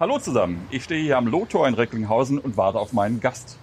Hallo 0.00 0.18
zusammen, 0.18 0.66
ich 0.70 0.84
stehe 0.84 1.02
hier 1.02 1.18
am 1.18 1.26
Lottor 1.26 1.68
in 1.68 1.74
Recklinghausen 1.74 2.38
und 2.38 2.56
warte 2.56 2.78
auf 2.78 2.94
meinen 2.94 3.20
Gast. 3.20 3.58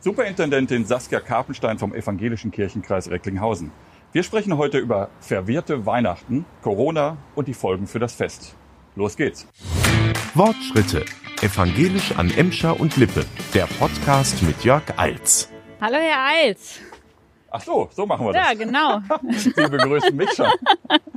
Superintendentin 0.00 0.86
Saskia 0.86 1.20
Karpenstein 1.20 1.78
vom 1.78 1.94
Evangelischen 1.94 2.50
Kirchenkreis 2.50 3.10
Recklinghausen. 3.10 3.70
Wir 4.10 4.22
sprechen 4.22 4.56
heute 4.56 4.78
über 4.78 5.10
verwirrte 5.20 5.84
Weihnachten, 5.84 6.46
Corona 6.62 7.18
und 7.34 7.48
die 7.48 7.52
Folgen 7.52 7.86
für 7.86 7.98
das 7.98 8.14
Fest. 8.14 8.54
Los 8.96 9.14
geht's. 9.14 9.46
Wortschritte. 10.32 11.04
Evangelisch 11.42 12.16
an 12.16 12.30
Emscher 12.30 12.80
und 12.80 12.96
Lippe. 12.96 13.26
Der 13.52 13.66
Podcast 13.66 14.42
mit 14.42 14.64
Jörg 14.64 14.84
Eils. 14.96 15.50
Hallo 15.82 15.98
Herr 15.98 16.24
Eils. 16.28 16.80
Ach 17.50 17.60
so, 17.60 17.90
so 17.92 18.06
machen 18.06 18.24
wir 18.24 18.32
das. 18.32 18.46
Ja, 18.46 18.54
genau. 18.54 19.00
Sie 19.36 19.50
begrüßen 19.50 20.16
mich 20.16 20.32
schon. 20.32 20.48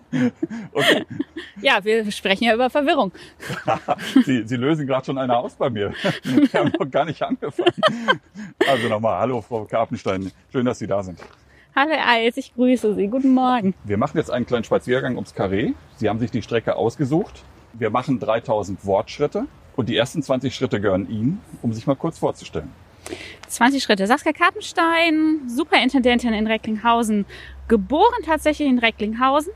Okay. 0.71 1.05
Ja, 1.61 1.83
wir 1.83 2.09
sprechen 2.11 2.45
ja 2.45 2.53
über 2.53 2.69
Verwirrung. 2.69 3.11
Sie, 4.25 4.47
Sie 4.47 4.55
lösen 4.55 4.87
gerade 4.87 5.05
schon 5.05 5.17
eine 5.17 5.35
aus 5.35 5.55
bei 5.55 5.69
mir. 5.69 5.93
Wir 6.23 6.59
haben 6.59 6.71
noch 6.79 6.89
gar 6.89 7.05
nicht 7.05 7.21
angefangen. 7.21 7.73
Also 8.67 8.87
nochmal, 8.87 9.19
hallo 9.19 9.41
Frau 9.41 9.65
Karpenstein. 9.65 10.31
Schön, 10.51 10.65
dass 10.65 10.79
Sie 10.79 10.87
da 10.87 11.03
sind. 11.03 11.19
Hallo 11.75 11.93
Eils, 11.93 12.37
ich 12.37 12.55
grüße 12.55 12.95
Sie. 12.95 13.07
Guten 13.07 13.33
Morgen. 13.33 13.73
Wir 13.83 13.97
machen 13.97 14.17
jetzt 14.17 14.31
einen 14.31 14.45
kleinen 14.45 14.63
Spaziergang 14.63 15.15
ums 15.15 15.35
Karree. 15.35 15.73
Sie 15.97 16.09
haben 16.09 16.19
sich 16.19 16.31
die 16.31 16.41
Strecke 16.41 16.75
ausgesucht. 16.75 17.43
Wir 17.73 17.89
machen 17.89 18.19
3000 18.19 18.85
Wortschritte 18.85 19.45
und 19.75 19.89
die 19.89 19.95
ersten 19.95 20.23
20 20.23 20.55
Schritte 20.55 20.81
gehören 20.81 21.09
Ihnen, 21.09 21.41
um 21.61 21.73
sich 21.73 21.85
mal 21.85 21.95
kurz 21.95 22.17
vorzustellen. 22.17 22.71
20 23.47 23.83
Schritte. 23.83 24.07
Saskia 24.07 24.33
Karpenstein, 24.33 25.41
Superintendentin 25.47 26.33
in 26.33 26.47
Recklinghausen. 26.47 27.25
Geboren 27.67 28.23
tatsächlich 28.25 28.67
in 28.67 28.79
Recklinghausen, 28.79 29.53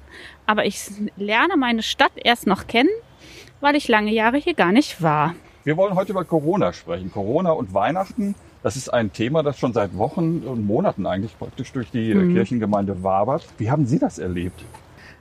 aber 0.51 0.65
ich 0.65 0.91
lerne 1.15 1.55
meine 1.55 1.81
Stadt 1.81 2.11
erst 2.17 2.45
noch 2.45 2.67
kennen, 2.67 2.89
weil 3.61 3.77
ich 3.77 3.87
lange 3.87 4.11
Jahre 4.11 4.35
hier 4.35 4.53
gar 4.53 4.73
nicht 4.73 5.01
war. 5.01 5.33
Wir 5.63 5.77
wollen 5.77 5.95
heute 5.95 6.11
über 6.11 6.25
Corona 6.25 6.73
sprechen. 6.73 7.09
Corona 7.09 7.51
und 7.51 7.73
Weihnachten. 7.73 8.35
Das 8.63 8.75
ist 8.75 8.93
ein 8.93 9.13
Thema, 9.13 9.43
das 9.43 9.57
schon 9.57 9.71
seit 9.71 9.97
Wochen 9.97 10.39
und 10.45 10.65
Monaten 10.67 11.05
eigentlich 11.05 11.37
praktisch 11.39 11.71
durch 11.71 11.89
die 11.91 12.13
Mhm. 12.13 12.33
Kirchengemeinde 12.33 13.01
wabert. 13.01 13.45
Wie 13.59 13.71
haben 13.71 13.85
Sie 13.85 13.97
das 13.97 14.19
erlebt? 14.19 14.59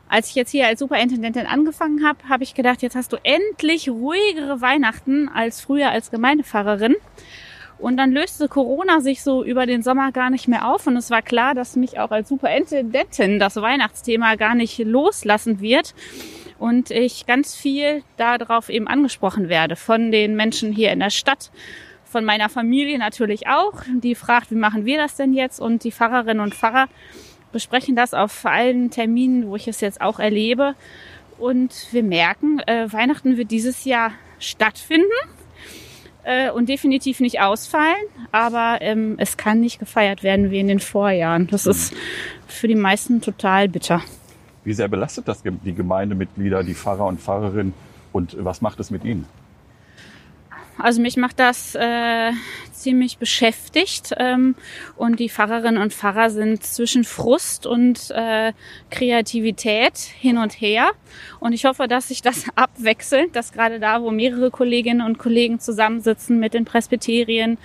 Als 0.09 0.31
ich 0.31 0.35
jetzt 0.35 0.51
hier 0.51 0.67
als 0.67 0.81
Superintendentin 0.81 1.47
angefangen 1.47 2.05
habe, 2.05 2.19
habe 2.29 2.43
ich 2.43 2.55
gedacht, 2.55 2.83
jetzt 2.83 2.97
hast 2.97 3.13
du 3.13 3.17
endlich 3.23 3.89
ruhigere 3.89 4.61
Weihnachten 4.61 5.29
als 5.33 5.61
früher 5.61 5.91
als 5.91 6.11
Gemeindepfarrerin. 6.11 6.97
Und 7.81 7.97
dann 7.97 8.13
löste 8.13 8.49
Corona 8.49 9.01
sich 9.01 9.23
so 9.23 9.43
über 9.43 9.65
den 9.65 9.83
Sommer 9.83 10.13
gar 10.13 10.31
nicht 10.31 10.49
mehr 10.49 10.69
auf. 10.69 10.87
Und 10.87 10.97
es 10.97 11.11
war 11.11 11.23
klar, 11.23 11.55
dass 11.55 11.77
mich 11.77 11.99
auch 11.99 12.11
als 12.11 12.29
Superintendentin 12.29 13.39
das 13.39 13.57
Weihnachtsthema 13.57 14.35
gar 14.35 14.55
nicht 14.55 14.79
loslassen 14.79 15.61
wird. 15.61 15.95
Und 16.59 16.91
ich 16.91 17.27
ganz 17.27 17.57
viel 17.57 18.03
darauf 18.19 18.69
eben 18.69 18.87
angesprochen 18.87 19.49
werde 19.49 19.77
von 19.77 20.13
den 20.13 20.37
Menschen 20.37 20.73
hier 20.73 20.93
in 20.93 21.01
der 21.01 21.09
Stadt, 21.09 21.51
von 22.05 22.25
meiner 22.25 22.49
Familie 22.49 22.99
natürlich 22.99 23.47
auch, 23.47 23.83
die 24.03 24.15
fragt, 24.15 24.51
wie 24.51 24.57
machen 24.57 24.85
wir 24.85 24.99
das 24.99 25.15
denn 25.15 25.33
jetzt? 25.33 25.61
Und 25.61 25.85
die 25.85 25.93
Pfarrerinnen 25.93 26.41
und 26.41 26.55
Pfarrer 26.55 26.89
besprechen 27.53 27.97
das 27.97 28.15
auf 28.15 28.45
allen 28.45 28.91
Terminen, 28.91 29.49
wo 29.49 29.57
ich 29.57 29.69
es 29.69 29.81
jetzt 29.81 30.01
auch 30.01 30.19
erlebe. 30.19 30.75
Und 31.39 31.87
wir 31.93 32.03
merken, 32.03 32.59
äh, 32.67 32.93
Weihnachten 32.93 33.37
wird 33.39 33.51
dieses 33.51 33.85
Jahr 33.85 34.13
stattfinden 34.39 35.07
äh, 36.25 36.51
und 36.51 36.69
definitiv 36.69 37.21
nicht 37.21 37.41
ausfallen, 37.41 37.95
aber 38.33 38.79
ähm, 38.81 39.17
es 39.19 39.37
kann 39.37 39.61
nicht 39.61 39.79
gefeiert 39.79 40.23
werden 40.23 40.51
wie 40.51 40.61
in 40.61 40.69
den 40.69 40.81
Vorjahren. 40.81 41.47
Das 41.47 41.67
ist 41.67 41.95
für 42.47 42.69
die 42.69 42.75
meisten 42.75 43.21
total 43.21 43.69
bitter. 43.69 44.03
Wie 44.65 44.73
sehr 44.73 44.89
belastet 44.89 45.27
das 45.29 45.43
die 45.43 45.75
Gemeindemitglieder, 45.75 46.63
die 46.63 46.75
Pfarrer 46.75 47.07
und 47.07 47.21
Pfarrerinnen 47.21 47.73
und 48.13 48.37
was 48.39 48.61
macht 48.61 48.81
es 48.81 48.91
mit 48.91 49.05
ihnen? 49.05 49.27
Also 50.79 51.03
mich 51.03 51.17
macht 51.17 51.39
das 51.39 51.75
äh, 51.75 52.33
ziemlich 52.81 53.19
beschäftigt 53.19 54.15
ähm, 54.19 54.55
und 54.97 55.21
die 55.21 55.29
Pfarrerinnen 55.29 55.81
und 55.81 55.93
Pfarrer 55.93 56.31
sind 56.31 56.65
zwischen 56.65 57.05
Frust 57.05 57.67
und 57.67 58.11
äh, 58.11 58.53
Kreativität 58.91 59.99
hin 59.99 60.39
und 60.39 60.61
her. 60.61 60.91
Und 61.39 61.53
ich 61.53 61.65
hoffe, 61.65 61.89
dass 61.89 62.09
sich 62.09 62.23
das 62.23 62.45
abwechselt, 62.55 63.37
dass 63.37 63.53
gerade 63.53 63.81
da, 63.81 64.03
wo 64.03 64.11
mehrere 64.11 64.51
Kolleginnen 64.51 65.07
und 65.07 65.19
Kollegen 65.19 65.61
zusammensitzen 65.61 66.39
mit 66.39 66.55
den 66.55 66.65
Presbyterien 66.65 67.59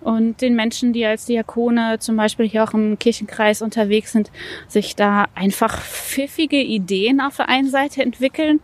und 0.00 0.40
den 0.40 0.54
Menschen, 0.54 0.92
die 0.92 1.04
als 1.04 1.26
Diakone 1.26 1.98
zum 1.98 2.16
Beispiel 2.16 2.48
hier 2.48 2.64
auch 2.64 2.74
im 2.74 2.98
Kirchenkreis 2.98 3.62
unterwegs 3.62 4.12
sind, 4.12 4.30
sich 4.66 4.96
da 4.96 5.26
einfach 5.34 5.80
pfiffige 5.80 6.60
Ideen 6.60 7.20
auf 7.20 7.36
der 7.36 7.48
einen 7.48 7.70
Seite 7.70 8.02
entwickeln, 8.02 8.60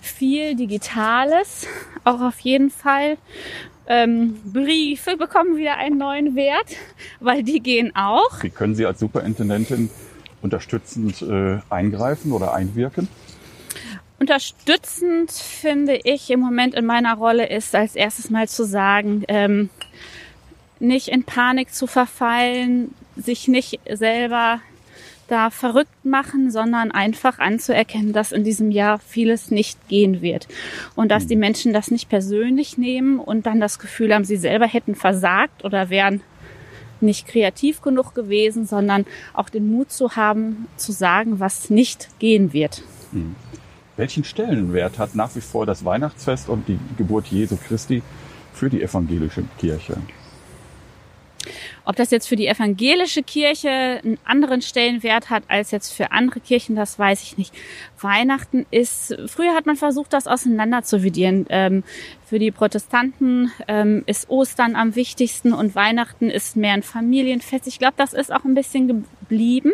viel 0.00 0.56
Digitales, 0.56 1.66
auch 2.04 2.20
auf 2.20 2.40
jeden 2.40 2.70
Fall. 2.70 3.16
Ähm, 3.94 4.40
Briefe 4.50 5.18
bekommen 5.18 5.58
wieder 5.58 5.76
einen 5.76 5.98
neuen 5.98 6.34
Wert, 6.34 6.76
weil 7.20 7.42
die 7.42 7.60
gehen 7.60 7.94
auch. 7.94 8.42
Wie 8.42 8.48
können 8.48 8.74
Sie 8.74 8.86
als 8.86 9.00
Superintendentin 9.00 9.90
unterstützend 10.40 11.20
äh, 11.20 11.58
eingreifen 11.68 12.32
oder 12.32 12.54
einwirken? 12.54 13.06
Unterstützend 14.18 15.30
finde 15.30 16.00
ich 16.04 16.30
im 16.30 16.40
Moment 16.40 16.74
in 16.74 16.86
meiner 16.86 17.14
Rolle 17.16 17.50
ist 17.50 17.74
als 17.74 17.94
erstes 17.94 18.30
mal 18.30 18.48
zu 18.48 18.64
sagen, 18.64 19.24
ähm, 19.28 19.68
nicht 20.78 21.08
in 21.08 21.24
Panik 21.24 21.74
zu 21.74 21.86
verfallen, 21.86 22.94
sich 23.16 23.46
nicht 23.46 23.78
selber 23.90 24.62
da 25.32 25.50
verrückt 25.50 26.04
machen, 26.04 26.50
sondern 26.50 26.90
einfach 26.90 27.38
anzuerkennen, 27.38 28.12
dass 28.12 28.32
in 28.32 28.44
diesem 28.44 28.70
Jahr 28.70 28.98
vieles 28.98 29.50
nicht 29.50 29.88
gehen 29.88 30.20
wird. 30.20 30.46
Und 30.94 31.10
dass 31.10 31.26
die 31.26 31.36
Menschen 31.36 31.72
das 31.72 31.90
nicht 31.90 32.08
persönlich 32.10 32.76
nehmen 32.76 33.18
und 33.18 33.46
dann 33.46 33.58
das 33.58 33.78
Gefühl 33.78 34.14
haben, 34.14 34.24
sie 34.24 34.36
selber 34.36 34.66
hätten 34.66 34.94
versagt 34.94 35.64
oder 35.64 35.88
wären 35.88 36.20
nicht 37.00 37.26
kreativ 37.26 37.80
genug 37.80 38.14
gewesen, 38.14 38.66
sondern 38.66 39.06
auch 39.32 39.48
den 39.48 39.72
Mut 39.72 39.90
zu 39.90 40.16
haben, 40.16 40.68
zu 40.76 40.92
sagen, 40.92 41.40
was 41.40 41.70
nicht 41.70 42.08
gehen 42.18 42.52
wird. 42.52 42.82
Welchen 43.96 44.24
Stellenwert 44.24 44.98
hat 44.98 45.14
nach 45.14 45.34
wie 45.34 45.40
vor 45.40 45.66
das 45.66 45.84
Weihnachtsfest 45.84 46.48
und 46.48 46.68
die 46.68 46.78
Geburt 46.96 47.26
Jesu 47.26 47.56
Christi 47.56 48.02
für 48.52 48.70
die 48.70 48.82
evangelische 48.82 49.44
Kirche? 49.58 49.96
Ob 51.84 51.96
das 51.96 52.10
jetzt 52.10 52.28
für 52.28 52.36
die 52.36 52.46
evangelische 52.46 53.22
Kirche 53.22 53.68
einen 53.68 54.18
anderen 54.24 54.62
Stellenwert 54.62 55.30
hat 55.30 55.44
als 55.48 55.70
jetzt 55.70 55.92
für 55.92 56.12
andere 56.12 56.40
Kirchen, 56.40 56.76
das 56.76 56.98
weiß 56.98 57.22
ich 57.22 57.38
nicht. 57.38 57.52
Weihnachten 58.00 58.66
ist, 58.70 59.16
früher 59.26 59.54
hat 59.54 59.66
man 59.66 59.76
versucht, 59.76 60.12
das 60.12 60.26
auseinander 60.26 60.82
zu 60.82 60.98
dividieren. 60.98 61.46
Ähm, 61.48 61.84
für 62.32 62.38
die 62.38 62.50
Protestanten 62.50 63.52
ähm, 63.68 64.04
ist 64.06 64.30
Ostern 64.30 64.74
am 64.74 64.96
wichtigsten 64.96 65.52
und 65.52 65.74
Weihnachten 65.74 66.30
ist 66.30 66.56
mehr 66.56 66.72
ein 66.72 66.82
Familienfest. 66.82 67.66
Ich 67.66 67.78
glaube, 67.78 67.92
das 67.98 68.14
ist 68.14 68.32
auch 68.32 68.46
ein 68.46 68.54
bisschen 68.54 68.88
geblieben. 68.88 69.70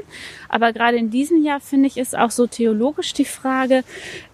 Aber 0.49 0.73
gerade 0.73 0.97
in 0.97 1.09
diesem 1.09 1.45
Jahr 1.45 1.61
finde 1.61 1.87
ich, 1.87 1.97
ist 1.97 2.19
auch 2.19 2.33
so 2.33 2.49
theologisch 2.49 3.13
die 3.13 3.27
Frage, 3.27 3.85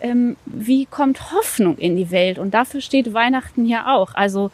ähm, 0.01 0.39
wie 0.47 0.87
kommt 0.87 1.33
Hoffnung 1.33 1.77
in 1.77 1.97
die 1.97 2.11
Welt? 2.11 2.39
Und 2.39 2.55
dafür 2.55 2.81
steht 2.81 3.13
Weihnachten 3.13 3.67
ja 3.67 3.95
auch. 3.95 4.15
Also 4.15 4.51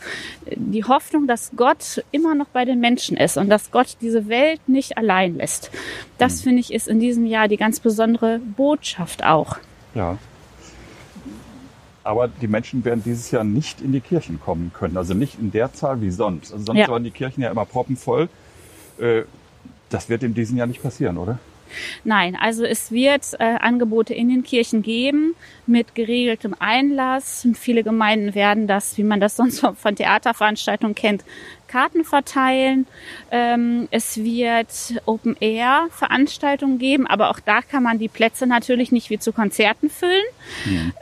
äh, 0.46 0.56
die 0.56 0.82
Hoffnung, 0.82 1.28
dass 1.28 1.52
Gott 1.54 2.02
immer 2.10 2.34
noch 2.34 2.48
bei 2.48 2.64
den 2.64 2.80
Menschen 2.80 3.16
ist 3.16 3.36
und 3.36 3.48
dass 3.48 3.70
Gott 3.70 3.98
diese 4.00 4.26
Welt 4.26 4.60
nicht 4.66 4.98
allein 4.98 5.36
lässt. 5.36 5.70
Das 6.18 6.42
finde 6.42 6.58
ich 6.58 6.74
ist 6.74 6.88
in 6.88 6.98
diesem 6.98 7.24
Jahr 7.24 7.46
die 7.46 7.56
ganz 7.56 7.78
besondere 7.78 8.40
Botschaft 8.40 9.22
auch. 9.22 9.58
Ja. 9.94 10.18
Aber 12.02 12.28
die 12.28 12.48
Menschen 12.48 12.84
werden 12.84 13.02
dieses 13.04 13.30
Jahr 13.30 13.44
nicht 13.44 13.80
in 13.80 13.92
die 13.92 14.00
Kirchen 14.00 14.40
kommen 14.40 14.72
können. 14.72 14.96
Also 14.96 15.12
nicht 15.14 15.38
in 15.38 15.50
der 15.52 15.72
Zahl 15.72 16.00
wie 16.00 16.10
sonst. 16.10 16.52
Also 16.52 16.64
sonst 16.66 16.78
Ja. 16.80 16.88
waren 16.88 17.04
die 17.04 17.10
Kirchen 17.10 17.42
ja 17.42 17.50
immer 17.50 17.64
proppenvoll. 17.66 18.28
Äh, 18.98 19.22
Das 19.90 20.08
wird 20.08 20.22
in 20.22 20.34
diesem 20.34 20.56
Jahr 20.56 20.68
nicht 20.68 20.82
passieren, 20.82 21.18
oder? 21.18 21.38
Nein, 22.04 22.36
also 22.40 22.64
es 22.64 22.90
wird 22.92 23.22
äh, 23.40 23.44
Angebote 23.60 24.12
in 24.14 24.28
den 24.28 24.42
Kirchen 24.44 24.82
geben 24.82 25.34
mit 25.66 25.94
geregeltem 25.96 26.54
Einlass. 26.58 27.46
Viele 27.54 27.82
Gemeinden 27.84 28.34
werden 28.36 28.66
das, 28.68 28.96
wie 28.98 29.04
man 29.04 29.18
das 29.20 29.36
sonst 29.40 29.60
von 29.60 29.96
Theaterveranstaltungen 29.96 30.94
kennt, 30.94 31.24
Karten 31.68 32.04
verteilen. 32.04 32.86
Ähm, 33.32 33.88
es 33.90 34.16
wird 34.16 34.68
Open-Air-Veranstaltungen 35.06 36.78
geben, 36.78 37.06
aber 37.06 37.30
auch 37.30 37.40
da 37.40 37.62
kann 37.62 37.82
man 37.82 37.98
die 37.98 38.08
Plätze 38.08 38.46
natürlich 38.46 38.92
nicht 38.92 39.10
wie 39.10 39.18
zu 39.18 39.32
Konzerten 39.32 39.90
füllen. 39.90 40.24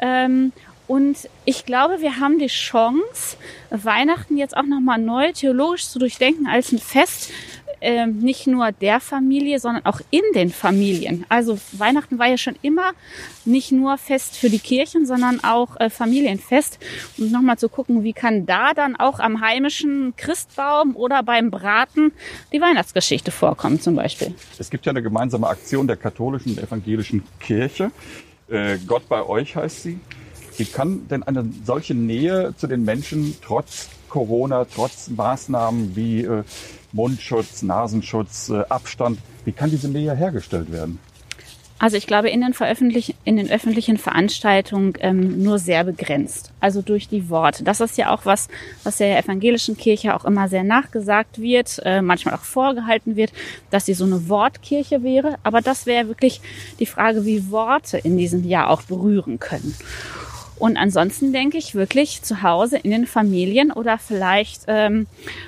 Ähm, 0.00 0.52
und 0.88 1.28
ich 1.44 1.66
glaube, 1.66 2.00
wir 2.00 2.18
haben 2.18 2.38
die 2.38 2.46
Chance, 2.46 3.36
Weihnachten 3.70 4.36
jetzt 4.36 4.56
auch 4.56 4.64
nochmal 4.64 4.98
neu 4.98 5.32
theologisch 5.32 5.88
zu 5.88 5.98
durchdenken 5.98 6.46
als 6.46 6.72
ein 6.72 6.78
Fest, 6.78 7.30
ähm, 7.80 8.18
nicht 8.18 8.46
nur 8.46 8.72
der 8.72 8.98
Familie, 8.98 9.60
sondern 9.60 9.84
auch 9.84 10.00
in 10.10 10.22
den 10.34 10.50
Familien. 10.50 11.24
Also 11.28 11.58
Weihnachten 11.72 12.18
war 12.18 12.26
ja 12.26 12.38
schon 12.38 12.56
immer 12.62 12.92
nicht 13.44 13.70
nur 13.70 13.98
Fest 13.98 14.36
für 14.36 14.50
die 14.50 14.58
Kirchen, 14.58 15.06
sondern 15.06 15.44
auch 15.44 15.78
äh, 15.78 15.90
Familienfest. 15.90 16.78
Und 17.18 17.30
nochmal 17.30 17.58
zu 17.58 17.68
gucken, 17.68 18.02
wie 18.02 18.14
kann 18.14 18.46
da 18.46 18.74
dann 18.74 18.96
auch 18.96 19.20
am 19.20 19.40
heimischen 19.40 20.14
Christbaum 20.16 20.96
oder 20.96 21.22
beim 21.22 21.50
Braten 21.50 22.12
die 22.52 22.60
Weihnachtsgeschichte 22.60 23.30
vorkommen 23.30 23.80
zum 23.80 23.94
Beispiel. 23.94 24.34
Es 24.58 24.70
gibt 24.70 24.86
ja 24.86 24.90
eine 24.90 25.02
gemeinsame 25.02 25.46
Aktion 25.46 25.86
der 25.86 25.96
katholischen 25.96 26.52
und 26.52 26.62
evangelischen 26.62 27.22
Kirche. 27.38 27.92
Äh, 28.48 28.78
Gott 28.86 29.08
bei 29.08 29.22
euch 29.22 29.54
heißt 29.54 29.82
sie. 29.82 30.00
Wie 30.58 30.64
kann 30.64 31.06
denn 31.08 31.22
eine 31.22 31.48
solche 31.64 31.94
Nähe 31.94 32.52
zu 32.56 32.66
den 32.66 32.84
Menschen 32.84 33.36
trotz 33.42 33.88
Corona, 34.08 34.64
trotz 34.64 35.08
Maßnahmen 35.08 35.94
wie 35.94 36.24
äh, 36.24 36.42
Mundschutz, 36.92 37.62
Nasenschutz, 37.62 38.48
äh, 38.48 38.64
Abstand, 38.68 39.20
wie 39.44 39.52
kann 39.52 39.70
diese 39.70 39.88
Nähe 39.88 40.14
hergestellt 40.16 40.72
werden? 40.72 40.98
Also 41.80 41.96
ich 41.96 42.08
glaube 42.08 42.28
in 42.28 42.40
den, 42.40 42.54
in 43.24 43.36
den 43.36 43.50
öffentlichen 43.50 43.98
Veranstaltungen 43.98 44.94
ähm, 44.98 45.40
nur 45.42 45.60
sehr 45.60 45.84
begrenzt. 45.84 46.50
Also 46.58 46.82
durch 46.82 47.06
die 47.06 47.30
Worte. 47.30 47.62
Das 47.62 47.80
ist 47.80 47.96
ja 47.96 48.12
auch 48.12 48.26
was, 48.26 48.48
was 48.82 48.96
der 48.96 49.16
evangelischen 49.16 49.76
Kirche 49.76 50.16
auch 50.16 50.24
immer 50.24 50.48
sehr 50.48 50.64
nachgesagt 50.64 51.38
wird, 51.38 51.80
äh, 51.84 52.02
manchmal 52.02 52.34
auch 52.34 52.42
vorgehalten 52.42 53.14
wird, 53.14 53.32
dass 53.70 53.86
sie 53.86 53.94
so 53.94 54.04
eine 54.04 54.28
Wortkirche 54.28 55.04
wäre. 55.04 55.36
Aber 55.44 55.60
das 55.60 55.86
wäre 55.86 56.08
wirklich 56.08 56.40
die 56.80 56.86
Frage, 56.86 57.24
wie 57.24 57.48
Worte 57.52 57.98
in 57.98 58.18
diesem 58.18 58.44
Jahr 58.44 58.70
auch 58.70 58.82
berühren 58.82 59.38
können. 59.38 59.72
Und 60.58 60.76
ansonsten 60.76 61.32
denke 61.32 61.56
ich 61.58 61.74
wirklich 61.74 62.22
zu 62.22 62.42
Hause 62.42 62.78
in 62.78 62.90
den 62.90 63.06
Familien 63.06 63.70
oder 63.72 63.98
vielleicht 63.98 64.62
ähm, 64.66 65.06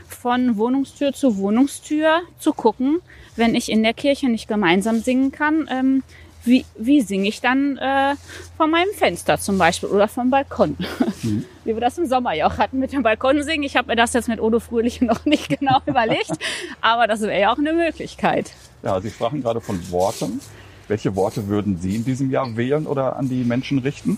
von 0.08 0.56
Wohnungstür 0.56 1.12
zu 1.12 1.36
Wohnungstür 1.36 2.20
zu 2.38 2.52
gucken, 2.52 3.00
wenn 3.36 3.54
ich 3.54 3.70
in 3.70 3.82
der 3.82 3.94
Kirche 3.94 4.28
nicht 4.28 4.48
gemeinsam 4.48 5.00
singen 5.00 5.32
kann, 5.32 5.68
ähm, 5.70 6.02
wie, 6.44 6.64
wie 6.78 7.00
singe 7.02 7.28
ich 7.28 7.40
dann 7.40 7.76
äh, 7.76 8.14
von 8.56 8.70
meinem 8.70 8.92
Fenster 8.94 9.38
zum 9.38 9.58
Beispiel 9.58 9.88
oder 9.88 10.08
vom 10.08 10.30
Balkon. 10.30 10.76
Mhm. 11.22 11.44
Wie 11.64 11.74
wir 11.74 11.80
das 11.82 11.98
im 11.98 12.06
Sommer 12.06 12.32
ja 12.32 12.46
auch 12.46 12.56
hatten 12.56 12.78
mit 12.78 12.94
dem 12.94 13.02
Balkon 13.02 13.42
singen. 13.42 13.62
Ich 13.62 13.76
habe 13.76 13.88
mir 13.88 13.96
das 13.96 14.14
jetzt 14.14 14.26
mit 14.26 14.40
Odo 14.40 14.58
Fröhlich 14.58 15.00
noch 15.02 15.26
nicht 15.26 15.50
genau 15.50 15.76
überlegt, 15.84 16.32
aber 16.80 17.06
das 17.06 17.20
wäre 17.20 17.38
ja 17.38 17.52
auch 17.52 17.58
eine 17.58 17.74
Möglichkeit. 17.74 18.52
Ja, 18.82 18.98
Sie 19.02 19.10
sprachen 19.10 19.42
gerade 19.42 19.60
von 19.60 19.78
Worten. 19.90 20.40
Welche 20.88 21.14
Worte 21.16 21.46
würden 21.48 21.76
Sie 21.76 21.94
in 21.94 22.06
diesem 22.06 22.30
Jahr 22.30 22.56
wählen 22.56 22.86
oder 22.86 23.16
an 23.16 23.28
die 23.28 23.44
Menschen 23.44 23.80
richten? 23.80 24.16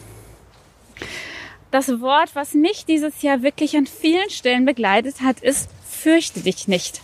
Das 1.70 2.00
Wort, 2.00 2.30
was 2.34 2.54
mich 2.54 2.84
dieses 2.84 3.22
Jahr 3.22 3.42
wirklich 3.42 3.76
an 3.76 3.86
vielen 3.86 4.28
Stellen 4.28 4.66
begleitet 4.66 5.22
hat, 5.22 5.40
ist 5.40 5.70
fürchte 5.88 6.40
dich 6.40 6.68
nicht. 6.68 7.00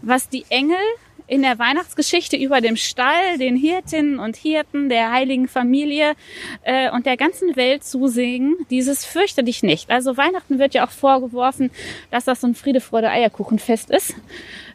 Was 0.00 0.28
die 0.28 0.46
Engel 0.48 0.78
in 1.26 1.42
der 1.42 1.58
Weihnachtsgeschichte 1.58 2.36
über 2.36 2.60
dem 2.60 2.76
Stall, 2.76 3.38
den 3.38 3.56
Hirtinnen 3.56 4.18
und 4.18 4.36
Hirten, 4.36 4.88
der 4.88 5.10
heiligen 5.10 5.48
Familie 5.48 6.14
äh, 6.62 6.90
und 6.90 7.04
der 7.06 7.16
ganzen 7.16 7.56
Welt 7.56 7.84
zusingen, 7.84 8.56
dieses 8.70 9.04
fürchte 9.04 9.42
dich 9.42 9.62
nicht. 9.62 9.90
Also 9.90 10.16
Weihnachten 10.16 10.58
wird 10.58 10.74
ja 10.74 10.86
auch 10.86 10.90
vorgeworfen, 10.90 11.70
dass 12.10 12.24
das 12.24 12.40
so 12.40 12.46
ein 12.46 12.54
Friede, 12.54 12.80
Freude, 12.80 13.10
Eierkuchenfest 13.10 13.90
ist. 13.90 14.14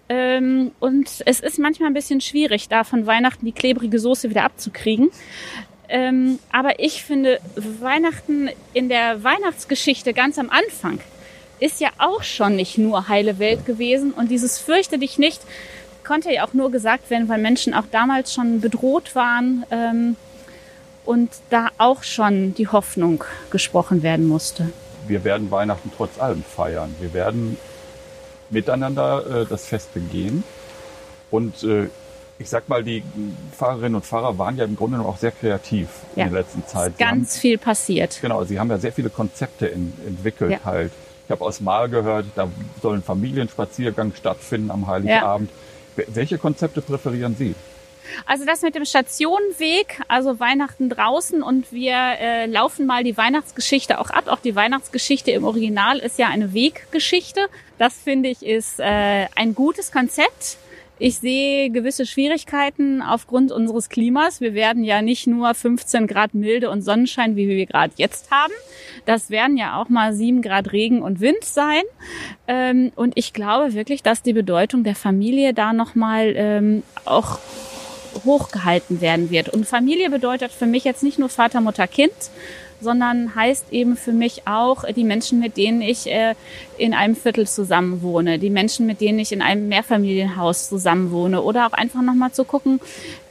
Ähm, 0.10 0.72
und 0.80 1.24
es 1.26 1.40
ist 1.40 1.58
manchmal 1.58 1.90
ein 1.90 1.94
bisschen 1.94 2.20
schwierig, 2.20 2.68
da 2.68 2.84
von 2.84 3.06
Weihnachten 3.06 3.46
die 3.46 3.54
klebrige 3.54 3.98
Soße 3.98 4.30
wieder 4.30 4.44
abzukriegen. 4.44 5.10
Ähm, 5.92 6.40
aber 6.52 6.80
ich 6.80 7.04
finde, 7.04 7.40
Weihnachten 7.56 8.50
in 8.74 8.88
der 8.88 9.24
Weihnachtsgeschichte 9.24 10.14
ganz 10.14 10.40
am 10.40 10.50
Anfang 10.50 11.00
ist 11.60 11.82
ja 11.82 11.90
auch 11.98 12.24
schon 12.24 12.56
nicht 12.56 12.78
nur 12.78 13.10
heile 13.10 13.38
Welt 13.40 13.66
gewesen. 13.66 14.12
Und 14.14 14.32
dieses 14.32 14.58
fürchte 14.58 14.98
dich 14.98 15.20
nicht 15.20 15.42
konnte 16.04 16.32
ja 16.32 16.46
auch 16.46 16.54
nur 16.54 16.72
gesagt 16.72 17.10
werden, 17.10 17.30
weil 17.30 17.40
Menschen 17.40 17.74
auch 17.74 17.86
damals 17.92 18.34
schon 18.34 18.62
bedroht 18.62 19.16
waren 19.16 19.66
ähm, 19.70 20.16
und 21.06 21.30
da 21.50 21.68
auch 21.78 22.04
schon 22.04 22.54
die 22.56 22.68
Hoffnung 22.68 23.24
gesprochen 23.50 24.02
werden 24.02 24.28
musste. 24.28 24.72
Wir 25.08 25.24
werden 25.24 25.52
Weihnachten 25.52 25.92
trotz 25.96 26.20
allem 26.20 26.44
feiern. 26.44 26.96
Wir 27.00 27.14
werden 27.14 27.58
miteinander 28.50 29.42
äh, 29.42 29.46
das 29.46 29.66
Fest 29.66 29.94
begehen. 29.94 30.44
Und 31.30 31.64
äh, 31.64 31.90
ich 32.42 32.50
sag 32.50 32.68
mal, 32.68 32.84
die 32.84 33.04
Fahrerinnen 33.56 33.96
und 33.96 34.06
Fahrer 34.06 34.38
waren 34.38 34.58
ja 34.58 34.66
im 34.66 34.76
Grunde 34.76 35.00
auch 35.00 35.18
sehr 35.18 35.32
kreativ 35.32 35.88
ja. 36.16 36.26
in 36.26 36.34
der 36.34 36.42
letzten 36.42 36.66
Zeit. 36.66 36.92
Ist 36.92 37.00
ganz 37.00 37.36
haben, 37.36 37.42
viel 37.42 37.58
passiert. 37.58 38.20
Genau, 38.22 38.44
sie 38.44 38.60
haben 38.60 38.70
ja 38.70 38.78
sehr 38.78 38.92
viele 38.92 39.10
Konzepte 39.10 39.68
in, 39.68 39.94
entwickelt 40.06 40.52
ja. 40.52 40.60
halt. 40.66 40.92
Ich 41.26 41.32
habe 41.32 41.46
aus 41.46 41.62
Mal 41.62 41.88
gehört, 41.88 42.26
da 42.36 42.50
soll 42.82 42.98
ein 42.98 43.04
Familienspaziergang 43.04 44.14
stattfinden 44.16 44.72
am 44.72 44.88
Heiligabend. 44.88 45.50
Ja. 45.96 46.04
Welche 46.14 46.38
Konzepte 46.38 46.82
präferieren 46.82 47.36
Sie? 47.38 47.56
Also 48.26 48.46
das 48.46 48.62
mit 48.62 48.76
dem 48.76 48.84
Stationenweg, 48.84 50.02
also 50.08 50.40
Weihnachten 50.40 50.90
draußen 50.90 51.44
und 51.44 51.72
wir 51.72 51.94
äh, 51.94 52.46
laufen 52.48 52.86
mal 52.86 53.04
die 53.04 53.16
Weihnachtsgeschichte 53.16 54.00
auch 54.00 54.10
ab. 54.10 54.26
Auch 54.28 54.40
die 54.40 54.56
Weihnachtsgeschichte 54.56 55.32
im 55.32 55.44
Original 55.44 56.00
ist 56.00 56.18
ja 56.18 56.28
eine 56.28 56.54
Weggeschichte. 56.54 57.48
Das 57.78 57.94
finde 57.94 58.30
ich 58.30 58.44
ist 58.44 58.80
äh, 58.80 59.28
ein 59.36 59.54
gutes 59.56 59.92
Konzept. 59.92 60.58
Ich 61.04 61.18
sehe 61.18 61.72
gewisse 61.72 62.06
Schwierigkeiten 62.06 63.02
aufgrund 63.02 63.52
unseres 63.52 63.90
Klimas. 63.90 64.40
Wir 64.40 64.54
werden 64.54 64.84
ja 64.84 65.02
nicht 65.02 65.26
nur 65.26 65.52
15 65.52 66.06
Grad 66.06 66.36
Milde 66.36 66.70
und 66.70 66.84
Sonnenschein, 66.84 67.36
wie 67.36 67.48
wir 67.48 67.66
gerade 67.66 67.92
jetzt 67.98 68.30
haben. 68.30 68.54
Das 69.08 69.32
werden 69.32 69.58
ja 69.58 69.82
auch 69.82 69.90
mal 69.90 70.14
7 70.14 70.44
Grad 70.44 70.72
Regen 70.72 71.02
und 71.02 71.20
Wind 71.20 71.44
sein. 71.44 71.82
Ähm, 72.48 72.92
und 72.96 73.14
ich 73.16 73.34
glaube 73.34 73.74
wirklich, 73.74 74.04
dass 74.04 74.22
die 74.22 74.34
Bedeutung 74.34 74.84
der 74.84 74.94
Familie 74.94 75.56
da 75.56 75.74
nochmal 75.74 76.34
ähm, 76.36 76.84
auch 77.06 77.40
hochgehalten 78.24 79.02
werden 79.02 79.32
wird. 79.32 79.50
Und 79.50 79.66
Familie 79.66 80.12
bedeutet 80.12 80.52
für 80.52 80.68
mich 80.68 80.84
jetzt 80.84 81.02
nicht 81.02 81.18
nur 81.18 81.30
Vater, 81.30 81.62
Mutter, 81.62 81.88
Kind, 81.88 82.14
sondern 82.82 83.36
heißt 83.36 83.72
eben 83.72 83.96
für 83.96 84.12
mich 84.12 84.48
auch 84.48 84.84
die 84.86 85.04
Menschen, 85.04 85.40
mit 85.40 85.56
denen 85.58 85.82
ich 85.82 86.08
äh, 86.08 86.36
in 86.78 86.94
einem 86.94 87.16
Viertel 87.16 87.48
zusammenwohne, 87.48 88.40
die 88.40 88.50
Menschen, 88.50 88.86
mit 88.88 89.00
denen 89.00 89.20
ich 89.20 89.32
in 89.32 89.42
einem 89.42 89.68
Mehrfamilienhaus 89.68 90.70
zusammenwohne 90.70 91.42
oder 91.42 91.68
auch 91.68 91.74
einfach 91.74 92.02
nochmal 92.02 92.32
zu 92.32 92.44
gucken, 92.44 92.82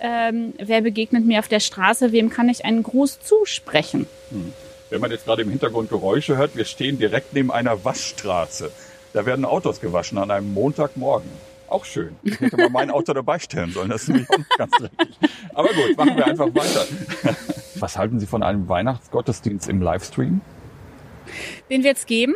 ähm, 0.00 0.54
wer 0.58 0.80
begegnet 0.80 1.26
mir 1.26 1.40
auf 1.40 1.48
der 1.48 1.60
Straße, 1.60 2.12
wem 2.12 2.30
kann 2.30 2.48
ich 2.48 2.64
einen 2.64 2.82
Gruß 2.82 3.20
zusprechen. 3.20 4.06
Hm. 4.30 4.52
Wenn 4.90 5.00
man 5.00 5.10
jetzt 5.10 5.24
gerade 5.24 5.42
im 5.42 5.50
Hintergrund 5.50 5.88
Geräusche 5.88 6.36
hört, 6.36 6.56
wir 6.56 6.64
stehen 6.64 6.98
direkt 6.98 7.32
neben 7.32 7.52
einer 7.52 7.84
Waschstraße. 7.84 8.72
Da 9.12 9.26
werden 9.26 9.44
Autos 9.44 9.80
gewaschen 9.80 10.18
an 10.18 10.30
einem 10.30 10.52
Montagmorgen. 10.52 11.30
Auch 11.70 11.84
schön. 11.84 12.16
Ich 12.24 12.38
hätte 12.40 12.56
mal 12.56 12.68
mein 12.68 12.90
Auto 12.90 13.12
dabei 13.12 13.38
stellen 13.38 13.70
sollen. 13.70 13.90
Das 13.90 14.02
ist 14.02 14.08
nämlich 14.08 14.28
auch 14.28 14.38
nicht 14.38 14.58
ganz 14.58 14.72
dreckig. 14.72 15.16
Aber 15.54 15.68
gut, 15.68 15.96
machen 15.96 16.16
wir 16.16 16.26
einfach 16.26 16.46
weiter. 16.54 16.84
Was 17.76 17.96
halten 17.96 18.18
Sie 18.20 18.26
von 18.26 18.42
einem 18.42 18.68
Weihnachtsgottesdienst 18.68 19.68
im 19.68 19.80
Livestream? 19.80 20.40
Den 21.70 21.82
wir 21.82 21.90
jetzt 21.90 22.06
geben 22.06 22.34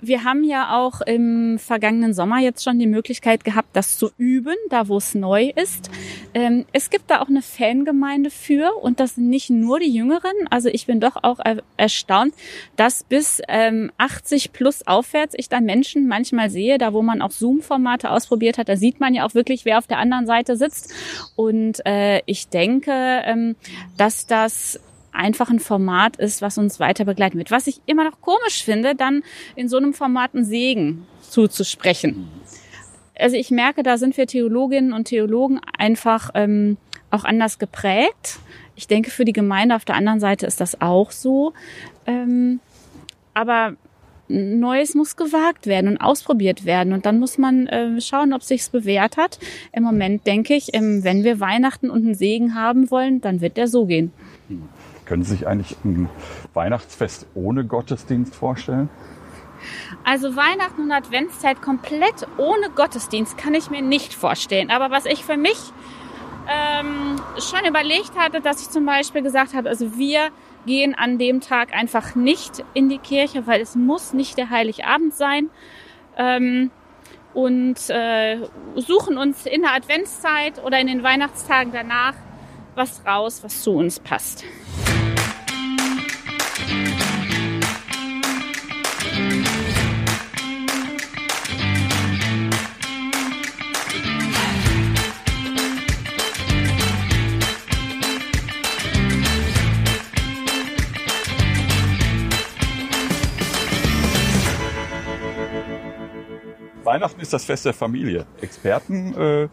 wir 0.00 0.24
haben 0.24 0.44
ja 0.44 0.76
auch 0.78 1.00
im 1.00 1.58
vergangenen 1.58 2.14
Sommer 2.14 2.38
jetzt 2.40 2.62
schon 2.62 2.78
die 2.78 2.86
Möglichkeit 2.86 3.44
gehabt, 3.44 3.70
das 3.74 3.98
zu 3.98 4.10
üben, 4.16 4.54
da 4.70 4.88
wo 4.88 4.96
es 4.96 5.14
neu 5.14 5.52
ist. 5.54 5.90
Ähm, 6.34 6.66
es 6.72 6.90
gibt 6.90 7.10
da 7.10 7.20
auch 7.20 7.28
eine 7.28 7.42
Fangemeinde 7.42 8.30
für 8.30 8.76
und 8.76 9.00
das 9.00 9.16
sind 9.16 9.28
nicht 9.28 9.50
nur 9.50 9.80
die 9.80 9.92
Jüngeren. 9.92 10.32
Also 10.50 10.68
ich 10.68 10.86
bin 10.86 11.00
doch 11.00 11.16
auch 11.22 11.38
er 11.40 11.62
erstaunt, 11.76 12.34
dass 12.76 13.04
bis 13.04 13.40
ähm, 13.48 13.90
80 13.98 14.52
plus 14.52 14.86
aufwärts 14.86 15.34
ich 15.36 15.48
da 15.48 15.60
Menschen 15.60 16.06
manchmal 16.06 16.50
sehe, 16.50 16.78
da 16.78 16.92
wo 16.92 17.02
man 17.02 17.22
auch 17.22 17.30
Zoom-Formate 17.30 18.10
ausprobiert 18.10 18.58
hat, 18.58 18.68
da 18.68 18.76
sieht 18.76 19.00
man 19.00 19.14
ja 19.14 19.26
auch 19.26 19.34
wirklich, 19.34 19.64
wer 19.64 19.78
auf 19.78 19.86
der 19.86 19.98
anderen 19.98 20.26
Seite 20.26 20.56
sitzt. 20.56 20.92
Und 21.36 21.84
äh, 21.86 22.22
ich 22.26 22.48
denke, 22.48 22.92
ähm, 22.92 23.56
dass 23.96 24.26
das 24.26 24.80
einfach 25.12 25.50
ein 25.50 25.60
Format 25.60 26.16
ist, 26.16 26.42
was 26.42 26.58
uns 26.58 26.80
weiter 26.80 27.04
begleiten 27.04 27.38
wird. 27.38 27.50
Was 27.50 27.66
ich 27.66 27.80
immer 27.86 28.04
noch 28.04 28.20
komisch 28.20 28.64
finde, 28.64 28.94
dann 28.94 29.22
in 29.56 29.68
so 29.68 29.76
einem 29.76 29.94
Format 29.94 30.34
einen 30.34 30.44
Segen 30.44 31.06
zuzusprechen. 31.22 32.28
Also 33.18 33.36
ich 33.36 33.50
merke, 33.50 33.82
da 33.82 33.98
sind 33.98 34.16
wir 34.16 34.26
Theologinnen 34.26 34.92
und 34.92 35.06
Theologen 35.06 35.60
einfach 35.76 36.30
ähm, 36.34 36.76
auch 37.10 37.24
anders 37.24 37.58
geprägt. 37.58 38.38
Ich 38.76 38.86
denke, 38.86 39.10
für 39.10 39.24
die 39.24 39.32
Gemeinde 39.32 39.74
auf 39.74 39.84
der 39.84 39.96
anderen 39.96 40.20
Seite 40.20 40.46
ist 40.46 40.60
das 40.60 40.80
auch 40.80 41.10
so. 41.10 41.52
Ähm, 42.06 42.60
aber 43.34 43.76
Neues 44.28 44.94
muss 44.94 45.16
gewagt 45.16 45.66
werden 45.66 45.88
und 45.88 45.98
ausprobiert 45.98 46.64
werden. 46.64 46.92
Und 46.92 47.06
dann 47.06 47.18
muss 47.18 47.38
man 47.38 47.66
äh, 47.66 48.00
schauen, 48.00 48.32
ob 48.32 48.42
sich's 48.42 48.68
bewährt 48.68 49.16
hat. 49.16 49.38
Im 49.72 49.82
Moment 49.82 50.26
denke 50.26 50.54
ich, 50.54 50.74
ähm, 50.74 51.02
wenn 51.02 51.24
wir 51.24 51.40
Weihnachten 51.40 51.90
und 51.90 52.04
einen 52.04 52.14
Segen 52.14 52.54
haben 52.54 52.90
wollen, 52.90 53.20
dann 53.20 53.40
wird 53.40 53.56
der 53.56 53.68
so 53.68 53.86
gehen. 53.86 54.12
Können 55.08 55.22
Sie 55.22 55.30
sich 55.30 55.46
eigentlich 55.46 55.74
ein 55.84 56.10
Weihnachtsfest 56.52 57.26
ohne 57.34 57.64
Gottesdienst 57.64 58.34
vorstellen? 58.34 58.90
Also 60.04 60.36
Weihnachten 60.36 60.82
und 60.82 60.92
Adventszeit 60.92 61.62
komplett 61.62 62.28
ohne 62.36 62.68
Gottesdienst 62.68 63.38
kann 63.38 63.54
ich 63.54 63.70
mir 63.70 63.80
nicht 63.80 64.12
vorstellen. 64.12 64.70
Aber 64.70 64.90
was 64.90 65.06
ich 65.06 65.24
für 65.24 65.38
mich 65.38 65.58
ähm, 66.46 67.16
schon 67.38 67.66
überlegt 67.66 68.18
hatte, 68.18 68.42
dass 68.42 68.60
ich 68.60 68.68
zum 68.68 68.84
Beispiel 68.84 69.22
gesagt 69.22 69.54
habe, 69.54 69.70
also 69.70 69.96
wir 69.96 70.28
gehen 70.66 70.94
an 70.94 71.16
dem 71.16 71.40
Tag 71.40 71.72
einfach 71.72 72.14
nicht 72.14 72.62
in 72.74 72.90
die 72.90 72.98
Kirche, 72.98 73.46
weil 73.46 73.62
es 73.62 73.76
muss 73.76 74.12
nicht 74.12 74.36
der 74.36 74.50
Heiligabend 74.50 75.14
sein. 75.14 75.48
Ähm, 76.18 76.70
und 77.32 77.76
äh, 77.88 78.40
suchen 78.76 79.16
uns 79.16 79.46
in 79.46 79.62
der 79.62 79.72
Adventszeit 79.72 80.62
oder 80.62 80.78
in 80.78 80.86
den 80.86 81.02
Weihnachtstagen 81.02 81.72
danach 81.72 82.14
was 82.74 83.04
raus, 83.06 83.42
was 83.42 83.62
zu 83.62 83.72
uns 83.72 84.00
passt. 84.00 84.44
Weihnachten 106.88 107.20
ist 107.20 107.34
das 107.34 107.44
Fest 107.44 107.66
der 107.66 107.74
Familie. 107.74 108.24
Experten 108.40 109.14
äh, 109.14 109.48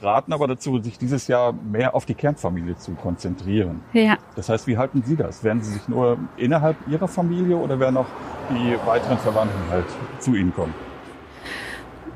raten 0.00 0.32
aber 0.32 0.48
dazu, 0.48 0.80
sich 0.82 0.96
dieses 0.96 1.28
Jahr 1.28 1.52
mehr 1.52 1.94
auf 1.94 2.06
die 2.06 2.14
Kernfamilie 2.14 2.78
zu 2.78 2.92
konzentrieren. 2.92 3.82
Ja. 3.92 4.16
Das 4.34 4.48
heißt, 4.48 4.66
wie 4.66 4.78
halten 4.78 5.02
Sie 5.04 5.14
das? 5.14 5.44
Werden 5.44 5.60
Sie 5.60 5.74
sich 5.74 5.88
nur 5.88 6.16
innerhalb 6.38 6.76
Ihrer 6.88 7.06
Familie 7.06 7.56
oder 7.56 7.78
werden 7.78 7.98
auch 7.98 8.06
die 8.48 8.78
weiteren 8.86 9.18
Verwandten 9.18 9.60
halt 9.68 9.84
zu 10.20 10.34
Ihnen 10.34 10.54
kommen? 10.54 10.72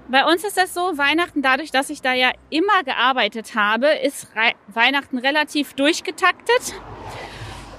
Bei 0.08 0.24
uns 0.24 0.44
ist 0.44 0.56
das 0.56 0.72
so, 0.72 0.80
Weihnachten, 0.96 1.42
dadurch, 1.42 1.70
dass 1.70 1.90
ich 1.90 2.00
da 2.00 2.14
ja 2.14 2.30
immer 2.48 2.84
gearbeitet 2.86 3.54
habe, 3.54 3.88
ist 4.02 4.28
Re 4.34 4.52
Weihnachten 4.68 5.18
relativ 5.18 5.74
durchgetaktet. 5.74 6.74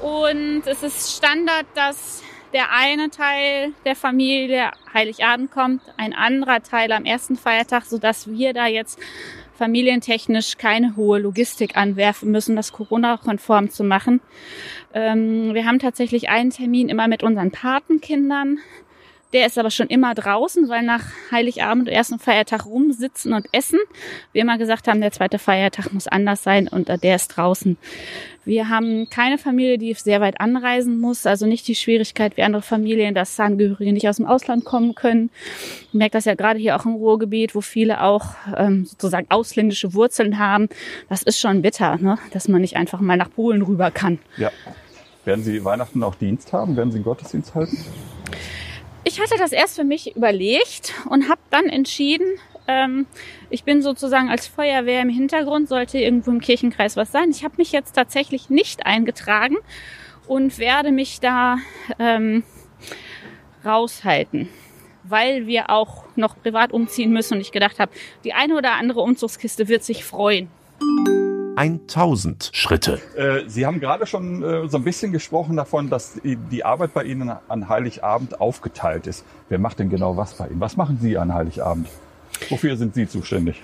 Und 0.02 0.64
es 0.68 0.84
ist 0.84 1.18
Standard, 1.18 1.66
dass 1.74 2.22
der 2.56 2.72
eine 2.72 3.10
Teil 3.10 3.74
der 3.84 3.98
Familie 3.98 4.72
Heiligabend 4.94 5.52
kommt, 5.52 5.82
ein 5.98 6.14
anderer 6.14 6.64
Teil 6.64 6.94
am 6.94 7.04
ersten 7.04 7.36
Feiertag, 7.36 7.84
sodass 7.84 8.32
wir 8.32 8.54
da 8.54 8.66
jetzt 8.66 8.98
familientechnisch 9.56 10.58
keine 10.58 10.96
hohe 10.96 11.20
Logistik 11.20 11.76
anwerfen 11.76 12.32
müssen, 12.32 12.56
das 12.56 12.72
Corona-konform 12.72 13.70
zu 13.70 13.84
machen. 13.84 14.22
Ähm, 14.94 15.54
wir 15.54 15.66
haben 15.66 15.80
tatsächlich 15.80 16.30
einen 16.30 16.50
Termin 16.50 16.88
immer 16.88 17.10
mit 17.10 17.24
unseren 17.24 17.52
Patenkindern. 17.52 18.60
Der 19.36 19.46
ist 19.46 19.58
aber 19.58 19.70
schon 19.70 19.88
immer 19.88 20.16
draußen, 20.16 20.70
weil 20.70 20.84
nach 20.84 21.04
Heiligabend 21.30 21.90
und 21.90 21.94
ersten 21.94 22.20
Feiertag 22.20 22.66
rumsitzen 22.66 23.34
und 23.34 23.46
essen. 23.52 23.80
Wir 24.32 24.44
immer 24.44 24.58
gesagt 24.58 24.88
haben, 24.88 25.02
der 25.02 25.12
zweite 25.12 25.40
Feiertag 25.40 25.92
muss 25.92 26.08
anders 26.08 26.42
sein 26.42 26.70
und 26.70 26.88
der 26.88 27.16
ist 27.18 27.28
draußen. 27.28 27.76
Wir 28.46 28.70
haben 28.70 29.10
keine 29.10 29.38
Familie, 29.38 29.78
die 29.78 29.94
sehr 29.94 30.22
weit 30.22 30.40
anreisen 30.40 31.02
muss, 31.02 31.26
also 31.26 31.48
nicht 31.48 31.68
die 31.68 31.76
Schwierigkeit 31.76 32.38
wie 32.38 32.44
andere 32.44 32.62
Familien, 32.62 33.14
dass 33.14 33.38
Angehörige 33.38 33.92
nicht 33.92 34.08
aus 34.08 34.16
dem 34.16 34.26
Ausland 34.26 34.64
kommen 34.64 34.96
können. 34.96 35.30
Ich 35.90 35.94
merke 35.94 36.14
das 36.14 36.24
ja 36.24 36.36
gerade 36.36 36.58
hier 36.58 36.78
auch 36.78 36.86
im 36.86 36.94
Ruhrgebiet, 36.94 37.56
wo 37.56 37.60
viele 37.60 38.04
auch 38.04 38.36
ähm, 38.56 38.86
sozusagen 38.86 39.28
ausländische 39.30 39.94
Wurzeln 39.94 40.40
haben. 40.40 40.70
Das 41.10 41.24
ist 41.24 41.42
schon 41.42 41.62
bitter, 41.62 41.98
ne? 41.98 42.18
dass 42.32 42.48
man 42.48 42.62
nicht 42.62 42.78
einfach 42.78 43.02
mal 43.02 43.18
nach 43.18 43.32
Polen 43.32 43.64
rüber 43.64 43.92
kann. 43.92 44.18
Ja. 44.38 44.50
Werden 45.26 45.44
Sie 45.44 45.66
Weihnachten 45.66 46.04
auch 46.04 46.16
Dienst 46.16 46.54
haben? 46.54 46.78
Werden 46.78 46.92
Sie 46.92 47.00
einen 47.00 47.04
Gottesdienst 47.04 47.54
halten? 47.54 47.78
Ich 49.08 49.20
hatte 49.20 49.36
das 49.38 49.52
erst 49.52 49.76
für 49.76 49.84
mich 49.84 50.16
überlegt 50.16 50.94
und 51.08 51.30
habe 51.30 51.40
dann 51.52 51.68
entschieden, 51.68 52.26
ähm, 52.68 53.06
ich 53.52 53.64
bin 53.64 53.84
sozusagen 53.84 54.30
als 54.30 54.48
Feuerwehr 54.48 55.02
im 55.02 55.10
Hintergrund, 55.10 55.70
sollte 55.70 56.00
irgendwo 56.00 56.32
im 56.32 56.42
Kirchenkreis 56.42 56.98
was 56.98 57.12
sein. 57.12 57.30
Ich 57.30 57.44
habe 57.44 57.54
mich 57.58 57.72
jetzt 57.72 57.94
tatsächlich 57.94 58.50
nicht 58.50 58.88
eingetragen 58.88 59.58
und 60.28 60.58
werde 60.58 60.92
mich 60.92 61.20
da 61.20 61.58
ähm, 62.00 62.44
raushalten, 63.64 64.50
weil 65.04 65.46
wir 65.46 65.70
auch 65.70 66.06
noch 66.16 66.42
privat 66.42 66.74
umziehen 66.74 67.12
müssen 67.12 67.36
und 67.36 67.42
ich 67.42 67.52
gedacht 67.52 67.80
habe, 67.80 67.92
die 68.24 68.34
eine 68.34 68.56
oder 68.58 68.74
andere 68.74 69.02
Umzugskiste 69.02 69.68
wird 69.68 69.84
sich 69.84 70.04
freuen. 70.04 70.50
1000 71.56 72.52
Schritte. 72.54 73.00
Äh, 73.16 73.48
Sie 73.48 73.66
haben 73.66 73.80
gerade 73.80 74.06
schon 74.06 74.44
äh, 74.44 74.68
so 74.68 74.78
ein 74.78 74.84
bisschen 74.84 75.12
gesprochen 75.12 75.56
davon, 75.56 75.90
dass 75.90 76.14
die, 76.24 76.36
die 76.36 76.64
Arbeit 76.64 76.94
bei 76.94 77.04
Ihnen 77.04 77.32
an 77.48 77.70
Heiligabend 77.70 78.40
aufgeteilt 78.40 79.08
ist. 79.08 79.26
Wer 79.50 79.60
macht 79.60 79.80
denn 79.80 79.90
genau 79.90 80.18
was 80.18 80.36
bei 80.36 80.48
Ihnen? 80.48 80.60
Was 80.60 80.78
machen 80.78 81.00
Sie 81.02 81.18
an 81.18 81.34
Heiligabend? 81.34 81.88
Wofür 82.50 82.78
sind 82.78 82.96
Sie 82.96 83.08
zuständig? 83.08 83.62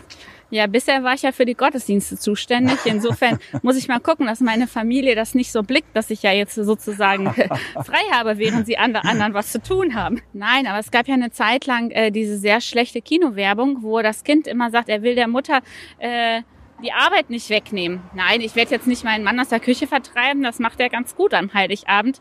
Ja, 0.51 0.67
bisher 0.67 1.01
war 1.01 1.13
ich 1.13 1.21
ja 1.21 1.31
für 1.31 1.45
die 1.45 1.55
Gottesdienste 1.55 2.17
zuständig. 2.17 2.77
Insofern 2.83 3.39
muss 3.61 3.77
ich 3.77 3.87
mal 3.87 4.01
gucken, 4.01 4.27
dass 4.27 4.41
meine 4.41 4.67
Familie 4.67 5.15
das 5.15 5.33
nicht 5.33 5.49
so 5.49 5.63
blickt, 5.63 5.95
dass 5.95 6.09
ich 6.09 6.23
ja 6.23 6.33
jetzt 6.33 6.55
sozusagen 6.55 7.33
frei 7.85 8.03
habe, 8.11 8.37
während 8.37 8.65
sie 8.65 8.77
andere, 8.77 9.05
anderen 9.05 9.33
was 9.33 9.53
zu 9.53 9.61
tun 9.61 9.95
haben. 9.95 10.21
Nein, 10.33 10.67
aber 10.67 10.79
es 10.79 10.91
gab 10.91 11.07
ja 11.07 11.13
eine 11.13 11.31
Zeit 11.31 11.65
lang 11.67 11.89
äh, 11.91 12.11
diese 12.11 12.37
sehr 12.37 12.59
schlechte 12.59 13.01
Kinowerbung, 13.01 13.77
wo 13.81 14.01
das 14.01 14.25
Kind 14.25 14.45
immer 14.45 14.71
sagt, 14.71 14.89
er 14.89 15.01
will 15.03 15.15
der 15.15 15.29
Mutter 15.29 15.61
äh, 15.99 16.41
die 16.81 16.91
Arbeit 16.91 17.29
nicht 17.29 17.49
wegnehmen. 17.49 18.01
Nein, 18.15 18.41
ich 18.41 18.55
werde 18.55 18.71
jetzt 18.71 18.87
nicht 18.87 19.03
meinen 19.03 19.23
Mann 19.23 19.39
aus 19.39 19.49
der 19.49 19.59
Küche 19.59 19.87
vertreiben. 19.87 20.43
Das 20.43 20.59
macht 20.59 20.79
er 20.79 20.89
ganz 20.89 21.15
gut 21.15 21.33
am 21.33 21.53
Heiligabend. 21.53 22.19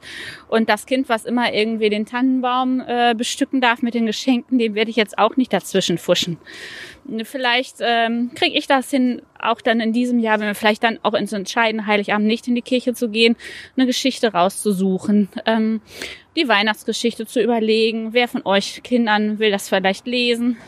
Und 0.48 0.68
das 0.68 0.86
Kind, 0.86 1.08
was 1.08 1.24
immer 1.24 1.52
irgendwie 1.52 1.90
den 1.90 2.06
Tannenbaum 2.06 2.82
äh, 2.86 3.14
bestücken 3.16 3.60
darf 3.60 3.82
mit 3.82 3.94
den 3.94 4.06
Geschenken, 4.06 4.58
dem 4.58 4.74
werde 4.74 4.90
ich 4.90 4.96
jetzt 4.96 5.18
auch 5.18 5.36
nicht 5.36 5.52
dazwischen 5.52 5.98
fuschen. 5.98 6.38
Vielleicht 7.24 7.76
ähm, 7.80 8.30
kriege 8.34 8.56
ich 8.56 8.66
das 8.66 8.90
hin, 8.90 9.22
auch 9.38 9.60
dann 9.60 9.80
in 9.80 9.92
diesem 9.92 10.18
Jahr, 10.18 10.38
wenn 10.38 10.46
wir 10.46 10.54
vielleicht 10.54 10.84
dann 10.84 10.98
auch 11.02 11.14
ins 11.14 11.32
entscheiden, 11.32 11.86
Heiligabend 11.86 12.26
nicht 12.26 12.46
in 12.46 12.54
die 12.54 12.62
Kirche 12.62 12.94
zu 12.94 13.08
gehen, 13.08 13.36
eine 13.76 13.86
Geschichte 13.86 14.32
rauszusuchen, 14.32 15.28
ähm, 15.46 15.80
die 16.36 16.46
Weihnachtsgeschichte 16.46 17.26
zu 17.26 17.42
überlegen. 17.42 18.12
Wer 18.12 18.28
von 18.28 18.42
euch 18.44 18.82
Kindern 18.82 19.38
will 19.38 19.50
das 19.50 19.68
vielleicht 19.68 20.06
lesen? 20.06 20.58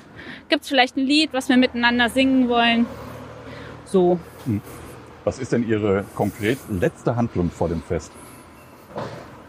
Gibt 0.49 0.63
es 0.63 0.69
vielleicht 0.69 0.97
ein 0.97 1.07
Lied, 1.07 1.33
was 1.33 1.49
wir 1.49 1.57
miteinander 1.57 2.09
singen 2.09 2.49
wollen? 2.49 2.87
So. 3.93 4.19
Was 5.25 5.39
ist 5.39 5.53
denn 5.53 5.69
Ihre 5.69 6.07
konkret 6.15 6.57
letzte 6.71 7.15
Handlung 7.15 7.51
vor 7.51 7.69
dem 7.69 7.83
Fest? 7.83 8.11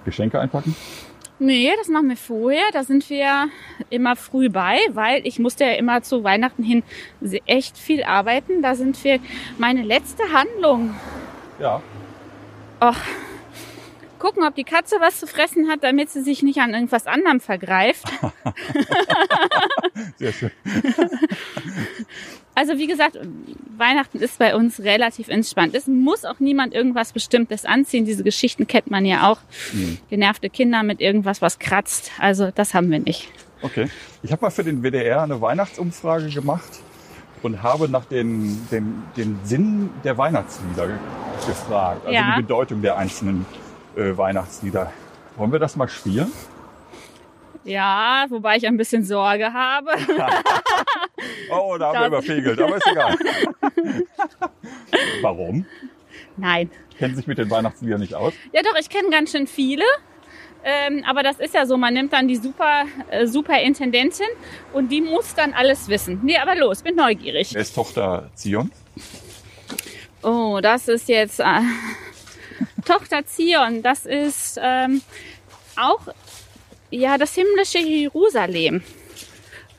Geschenke 0.03 0.37
einpacken? 0.37 0.75
Nee, 1.39 1.71
das 1.77 1.87
machen 1.87 2.09
wir 2.09 2.17
vorher. 2.17 2.65
Da 2.73 2.83
sind 2.83 3.09
wir 3.09 3.47
immer 3.89 4.17
früh 4.17 4.49
bei, 4.49 4.79
weil 4.91 5.25
ich 5.25 5.39
musste 5.39 5.63
ja 5.63 5.71
immer 5.75 6.03
zu 6.03 6.25
Weihnachten 6.25 6.61
hin 6.61 6.83
echt 7.45 7.77
viel 7.77 8.03
arbeiten. 8.03 8.61
Da 8.61 8.75
sind 8.75 9.01
wir 9.05 9.19
meine 9.57 9.81
letzte 9.81 10.23
Handlung. 10.33 10.93
Ja. 11.59 11.81
Och, 12.81 12.97
gucken, 14.19 14.43
ob 14.43 14.55
die 14.55 14.65
Katze 14.65 14.97
was 14.99 15.21
zu 15.21 15.25
fressen 15.27 15.69
hat, 15.69 15.85
damit 15.85 16.09
sie 16.09 16.21
sich 16.21 16.43
nicht 16.43 16.59
an 16.59 16.73
irgendwas 16.73 17.07
anderem 17.07 17.39
vergreift. 17.39 18.03
Sehr 20.17 20.33
schön. 20.33 20.51
Also 22.55 22.77
wie 22.77 22.87
gesagt, 22.87 23.17
Weihnachten 23.77 24.19
ist 24.19 24.37
bei 24.37 24.55
uns 24.55 24.79
relativ 24.79 25.27
entspannt. 25.27 25.73
Es 25.75 25.87
muss 25.87 26.23
auch 26.25 26.39
niemand 26.39 26.73
irgendwas 26.73 27.11
Bestimmtes 27.11 27.65
anziehen. 27.65 28.05
Diese 28.05 28.23
Geschichten 28.23 28.67
kennt 28.67 28.91
man 28.91 29.05
ja 29.05 29.29
auch. 29.31 29.39
Mhm. 29.73 29.97
Genervte 30.09 30.49
Kinder 30.49 30.83
mit 30.83 31.01
irgendwas, 31.01 31.41
was 31.41 31.57
kratzt. 31.59 32.11
Also 32.19 32.51
das 32.53 32.73
haben 32.73 32.91
wir 32.91 32.99
nicht. 32.99 33.29
Okay. 33.63 33.89
Ich 34.21 34.31
habe 34.31 34.43
mal 34.45 34.51
für 34.51 34.63
den 34.63 34.83
WDR 34.83 35.23
eine 35.23 35.41
Weihnachtsumfrage 35.41 36.29
gemacht 36.29 36.69
und 37.41 37.63
habe 37.63 37.89
nach 37.89 38.05
den, 38.05 38.67
den, 38.71 39.03
den 39.17 39.39
Sinn 39.43 39.89
der 40.03 40.17
Weihnachtslieder 40.17 40.87
ge- 40.87 40.95
gefragt. 41.47 42.01
Also 42.05 42.13
Ja. 42.13 42.35
die 42.35 42.41
Bedeutung 42.43 42.81
der 42.81 42.97
einzelnen 42.97 43.45
äh, 43.95 44.15
Weihnachtslieder. 44.15 44.91
Wollen 45.37 45.51
wir 45.51 45.59
das 45.59 45.75
mal 45.75 45.87
spielen? 45.89 46.31
Ja, 47.63 48.25
wobei 48.29 48.57
ich 48.57 48.67
ein 48.67 48.77
bisschen 48.77 49.03
Sorge 49.03 49.53
habe. 49.53 49.91
Oh, 51.49 51.77
da 51.77 51.87
haben 51.87 51.99
wir 51.99 52.07
überpegelt, 52.07 52.59
aber 52.59 52.77
ist 52.77 52.87
egal. 52.87 53.15
Warum? 55.21 55.65
Nein. 56.35 56.69
Kennen 56.97 57.15
sich 57.15 57.27
mit 57.27 57.37
den 57.37 57.49
Weihnachtsliedern 57.49 58.01
nicht 58.01 58.15
aus? 58.15 58.33
Ja 58.51 58.61
doch, 58.61 58.75
ich 58.77 58.89
kenne 58.89 59.09
ganz 59.09 59.31
schön 59.31 59.47
viele. 59.47 59.85
Ähm, 60.65 61.03
aber 61.05 61.23
das 61.23 61.39
ist 61.39 61.53
ja 61.53 61.65
so, 61.65 61.77
man 61.77 61.93
nimmt 61.93 62.13
dann 62.13 62.27
die 62.27 62.37
super, 62.37 62.85
äh, 63.09 63.27
Superintendentin 63.27 64.27
und 64.73 64.89
die 64.89 65.01
muss 65.01 65.35
dann 65.35 65.53
alles 65.53 65.87
wissen. 65.87 66.19
Nee, 66.23 66.37
aber 66.37 66.55
los, 66.55 66.81
bin 66.81 66.95
neugierig. 66.95 67.53
Wer 67.53 67.61
ist 67.61 67.75
Tochter 67.75 68.29
Zion? 68.33 68.71
Oh, 70.23 70.59
das 70.61 70.87
ist 70.87 71.09
jetzt 71.09 71.39
äh, 71.39 71.43
Tochter 72.85 73.25
Zion. 73.25 73.81
Das 73.81 74.05
ist 74.05 74.59
ähm, 74.61 75.01
auch 75.75 76.01
ja 76.93 77.17
das 77.17 77.35
himmlische 77.35 77.79
Jerusalem. 77.79 78.83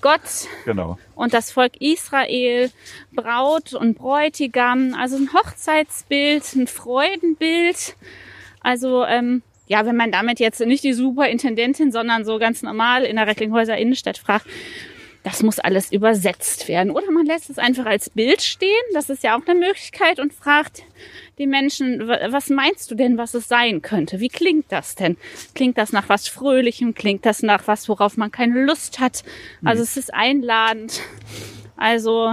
Gott 0.01 0.21
Genau. 0.67 0.99
und 1.15 1.33
das 1.33 1.51
Volk 1.51 1.81
Israel, 1.81 2.71
Braut 3.13 3.73
und 3.73 3.97
Bräutigam, 3.97 4.95
also 4.95 5.17
ein 5.17 5.33
Hochzeitsbild, 5.33 6.45
ein 6.55 6.67
Freudenbild. 6.67 7.97
Also 8.61 9.05
ähm, 9.07 9.43
ja, 9.67 9.87
wenn 9.87 9.97
man 9.97 10.13
damit 10.13 10.41
jetzt 10.41 10.61
nicht 10.61 10.85
die 10.85 10.93
Superintendentin, 10.93 11.91
sondern 11.91 12.27
so 12.27 12.39
ganz 12.39 12.63
normal 12.63 13.05
in 13.05 13.17
der 13.17 13.27
Recklinghäuser 13.27 13.79
Innenstadt 13.79 14.19
fragt, 14.19 14.47
das 15.23 15.43
muss 15.43 15.59
alles 15.59 15.91
übersetzt 15.91 16.69
werden. 16.69 16.91
Oder 16.91 17.11
man 17.11 17.25
lässt 17.25 17.49
es 17.49 17.59
einfach 17.59 17.87
als 17.87 18.11
Bild 18.11 18.43
stehen, 18.43 18.69
das 18.93 19.09
ist 19.09 19.23
ja 19.23 19.39
auch 19.39 19.47
eine 19.47 19.59
Möglichkeit 19.59 20.21
und 20.21 20.35
fragt 20.35 20.83
die 21.39 21.47
Menschen, 21.47 22.07
"Wa- 22.07 22.19
was 22.31 22.49
meinst 22.49 22.91
du 22.91 22.95
denn, 22.95 23.19
was 23.19 23.35
es 23.35 23.49
sein 23.49 23.83
könnte? 23.83 24.21
Wie 24.21 24.29
klingt 24.29 24.67
das 24.71 24.95
denn? 24.95 25.17
Klingt 25.55 25.79
das 25.79 25.93
nach 25.93 26.09
was 26.09 26.29
Fröhlichem? 26.29 26.95
Klingt 26.95 27.27
das 27.27 27.43
nach 27.43 27.67
was, 27.67 27.89
worauf 27.89 28.17
man 28.17 28.31
keine 28.31 28.65
Lust 28.65 29.01
hat? 29.01 29.25
Also 29.65 29.83
es 29.83 29.97
ist 29.97 30.13
einladend. 30.15 31.01
Also 31.77 32.33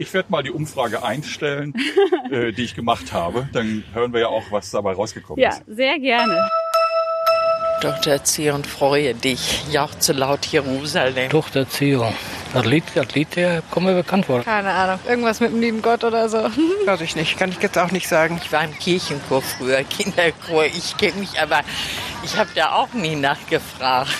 Ich 0.00 0.12
werde 0.14 0.30
mal 0.30 0.42
die 0.42 0.50
Umfrage 0.50 1.02
einstellen, 1.02 1.72
äh, 2.30 2.52
die 2.52 2.62
ich 2.64 2.74
gemacht 2.74 3.12
habe. 3.12 3.48
Dann 3.52 3.82
hören 3.94 4.12
wir 4.12 4.20
ja 4.20 4.28
auch, 4.28 4.44
was 4.52 4.70
dabei 4.70 4.92
rausgekommen 4.92 5.42
ja, 5.42 5.50
ist. 5.50 5.62
sehr 5.66 5.98
gerne. 5.98 6.48
Tochter 7.80 8.22
Zion, 8.24 8.64
freue 8.64 9.14
dich, 9.14 9.62
jauchze 9.72 10.12
laut 10.12 10.44
Jerusalem. 10.46 11.30
Tochter 11.30 11.68
Zion. 11.68 12.12
Das 12.54 12.64
Lied, 12.64 12.84
das 12.94 13.14
Lied, 13.14 13.36
der 13.36 13.62
kommt 13.70 13.86
mir 13.86 13.94
bekannt 13.94 14.26
vor. 14.26 14.42
Keine 14.42 14.70
Ahnung. 14.70 14.98
Irgendwas 15.06 15.40
mit 15.40 15.52
dem 15.52 15.60
lieben 15.60 15.82
Gott 15.82 16.02
oder 16.02 16.28
so. 16.28 16.38
Weiß 16.86 17.00
ich 17.02 17.14
nicht, 17.14 17.38
kann 17.38 17.50
ich 17.50 17.60
jetzt 17.60 17.76
auch 17.76 17.90
nicht 17.90 18.08
sagen. 18.08 18.40
Ich 18.42 18.50
war 18.50 18.64
im 18.64 18.76
Kirchenchor 18.78 19.42
früher, 19.42 19.84
Kinderchor. 19.84 20.64
Ich 20.64 20.96
kenne 20.96 21.20
mich 21.20 21.40
aber, 21.40 21.60
ich 22.24 22.36
habe 22.38 22.48
da 22.54 22.72
auch 22.72 22.92
nie 22.94 23.16
nachgefragt. 23.16 24.12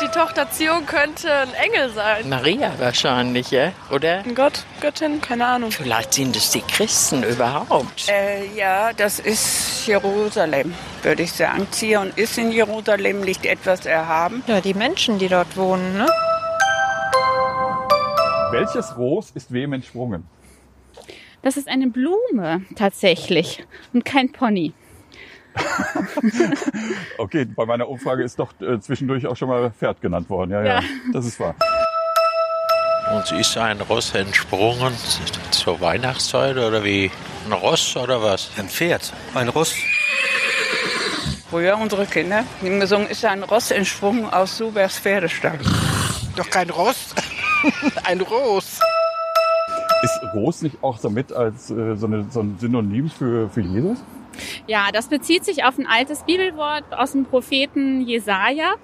Die 0.00 0.08
Tochter 0.08 0.50
Zion 0.50 0.84
könnte 0.86 1.32
ein 1.32 1.54
Engel 1.54 1.90
sein. 1.90 2.28
Maria 2.28 2.72
wahrscheinlich, 2.78 3.52
ja? 3.52 3.70
Oder? 3.90 4.18
Ein 4.18 4.34
Gott, 4.34 4.64
Göttin, 4.80 5.20
keine 5.20 5.46
Ahnung. 5.46 5.70
Vielleicht 5.70 6.14
sind 6.14 6.34
es 6.34 6.50
die 6.50 6.62
Christen 6.62 7.22
überhaupt. 7.22 8.08
Äh, 8.08 8.46
ja, 8.56 8.92
das 8.92 9.20
ist 9.20 9.86
Jerusalem, 9.86 10.74
würde 11.02 11.22
ich 11.22 11.32
sagen. 11.32 11.68
Zion 11.70 12.12
ist 12.16 12.36
in 12.36 12.50
Jerusalem, 12.50 13.22
liegt 13.22 13.46
etwas 13.46 13.86
erhaben. 13.86 14.42
Ja, 14.48 14.60
die 14.60 14.74
Menschen, 14.74 15.18
die 15.18 15.28
dort 15.28 15.56
wohnen, 15.56 15.98
ne? 15.98 16.06
Welches 18.52 18.96
Ros 18.96 19.30
ist 19.34 19.52
wem 19.52 19.72
entsprungen? 19.72 20.26
Das 21.42 21.56
ist 21.56 21.68
eine 21.68 21.88
Blume 21.88 22.62
tatsächlich 22.76 23.64
und 23.92 24.04
kein 24.04 24.30
Pony. 24.32 24.72
Okay, 27.18 27.44
bei 27.44 27.66
meiner 27.66 27.88
Umfrage 27.88 28.22
ist 28.22 28.38
doch 28.38 28.52
äh, 28.60 28.80
zwischendurch 28.80 29.26
auch 29.26 29.36
schon 29.36 29.48
mal 29.48 29.70
Pferd 29.70 30.00
genannt 30.00 30.28
worden. 30.30 30.50
Ja, 30.50 30.62
ja, 30.62 30.80
Ja. 30.80 30.82
das 31.12 31.26
ist 31.26 31.38
wahr. 31.40 31.54
Uns 33.14 33.30
ist 33.32 33.56
ein 33.58 33.80
Ross 33.82 34.14
entsprungen 34.14 34.94
zur 35.50 35.80
Weihnachtszeit 35.80 36.56
oder 36.56 36.82
wie? 36.84 37.10
Ein 37.46 37.52
Ross 37.52 37.96
oder 37.96 38.22
was? 38.22 38.50
Ein 38.56 38.68
Pferd, 38.68 39.12
ein 39.34 39.48
Ross. 39.48 39.74
Früher 41.50 41.76
unsere 41.76 42.06
Kinder 42.06 42.44
haben 42.62 42.80
gesungen, 42.80 43.08
ist 43.08 43.24
ein 43.24 43.42
Ross 43.42 43.70
entsprungen 43.70 44.24
aus 44.32 44.56
Subers 44.56 44.98
Pferdestall. 44.98 45.58
Doch 46.36 46.48
kein 46.48 46.70
Ross. 46.70 47.14
ein 48.04 48.20
Ros. 48.20 48.80
Ist 50.02 50.20
Ros 50.34 50.62
nicht 50.62 50.82
auch 50.82 50.98
damit 50.98 51.32
als 51.32 51.70
äh, 51.70 51.96
so, 51.96 52.06
eine, 52.06 52.26
so 52.30 52.40
ein 52.40 52.56
Synonym 52.58 53.08
für, 53.08 53.48
für 53.48 53.60
Jesus? 53.60 54.02
Ja, 54.66 54.90
das 54.92 55.08
bezieht 55.08 55.44
sich 55.44 55.64
auf 55.64 55.78
ein 55.78 55.86
altes 55.86 56.24
Bibelwort 56.24 56.84
aus 56.92 57.12
dem 57.12 57.24
Propheten 57.24 58.00
Jesaja, 58.00 58.74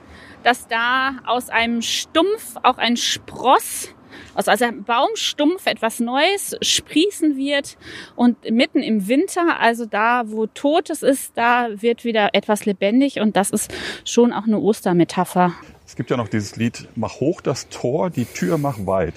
dass 0.44 0.68
da 0.68 1.16
aus 1.26 1.48
einem 1.48 1.82
Stumpf 1.82 2.56
auch 2.62 2.78
ein 2.78 2.96
Spross, 2.96 3.94
aus 4.34 4.46
einem 4.46 4.84
Baumstumpf 4.84 5.66
etwas 5.66 6.00
Neues 6.00 6.56
sprießen 6.62 7.36
wird 7.36 7.76
und 8.14 8.50
mitten 8.50 8.82
im 8.82 9.08
Winter, 9.08 9.58
also 9.58 9.86
da, 9.86 10.24
wo 10.26 10.46
Totes 10.46 11.02
ist, 11.02 11.36
da 11.36 11.68
wird 11.74 12.04
wieder 12.04 12.30
etwas 12.34 12.64
lebendig 12.64 13.20
und 13.20 13.36
das 13.36 13.50
ist 13.50 13.72
schon 14.04 14.32
auch 14.32 14.44
eine 14.44 14.60
Ostermetapher. 14.60 15.54
Es 15.88 15.96
gibt 15.96 16.10
ja 16.10 16.18
noch 16.18 16.28
dieses 16.28 16.56
Lied 16.56 16.86
Mach 16.96 17.18
hoch 17.18 17.40
das 17.40 17.70
Tor, 17.70 18.10
die 18.10 18.26
Tür 18.26 18.58
mach 18.58 18.76
weit. 18.84 19.14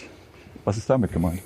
Was 0.64 0.78
ist 0.78 0.90
damit 0.90 1.12
gemeint? 1.12 1.42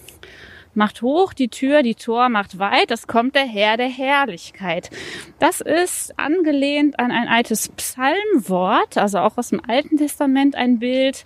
Macht 0.75 1.01
hoch 1.01 1.33
die 1.33 1.47
Tür, 1.47 1.81
die 1.81 1.95
Tor 1.95 2.29
macht 2.29 2.59
weit, 2.59 2.91
es 2.91 3.07
kommt 3.07 3.33
der 3.33 3.47
Herr 3.47 3.75
der 3.75 3.89
Herrlichkeit. 3.89 4.91
Das 5.39 5.61
ist 5.61 6.13
angelehnt 6.19 6.99
an 6.99 7.11
ein 7.11 7.27
altes 7.27 7.69
Psalmwort, 7.69 8.99
also 8.99 9.17
auch 9.17 9.35
aus 9.37 9.49
dem 9.49 9.61
Alten 9.67 9.97
Testament 9.97 10.55
ein 10.55 10.77
Bild. 10.77 11.25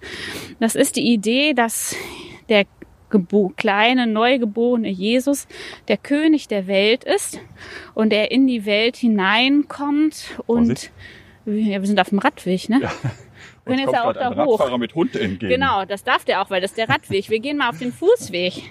Das 0.62 0.76
ist 0.76 0.96
die 0.96 1.12
Idee, 1.12 1.54
dass 1.54 1.94
der 2.48 2.66
kleine, 3.58 4.08
neugeborene 4.08 4.90
Jesus 4.90 5.46
der 5.90 5.98
König 5.98 6.48
der 6.48 6.68
Welt 6.68 7.04
ist 7.04 7.42
und 7.96 8.14
er 8.14 8.32
in 8.32 8.48
die 8.48 8.66
Welt 8.66 8.96
hineinkommt 8.96 10.40
und 10.48 10.90
wir 11.44 11.86
sind 11.86 12.00
auf 12.00 12.10
dem 12.10 12.20
Radweg, 12.20 12.70
ne? 12.70 12.80
Ja. 12.82 12.92
Wir 13.66 13.76
können 13.76 13.80
jetzt 13.80 13.94
ja 13.94 14.04
auch 14.04 14.14
da 14.14 14.30
ein 14.30 14.46
hoch. 14.46 14.60
Radfahrer 14.60 14.78
mit 14.78 14.96
Hund 14.96 15.16
entgegen. 15.16 15.50
Genau, 15.50 15.86
das 15.86 16.04
darf 16.04 16.26
der 16.26 16.42
auch, 16.42 16.50
weil 16.50 16.62
das 16.62 16.72
ist 16.72 16.78
der 16.78 16.90
Radweg. 16.90 17.30
Wir 17.30 17.40
gehen 17.40 17.58
mal 17.58 17.70
auf 17.70 17.78
den 17.78 17.94
Fußweg. 17.94 18.64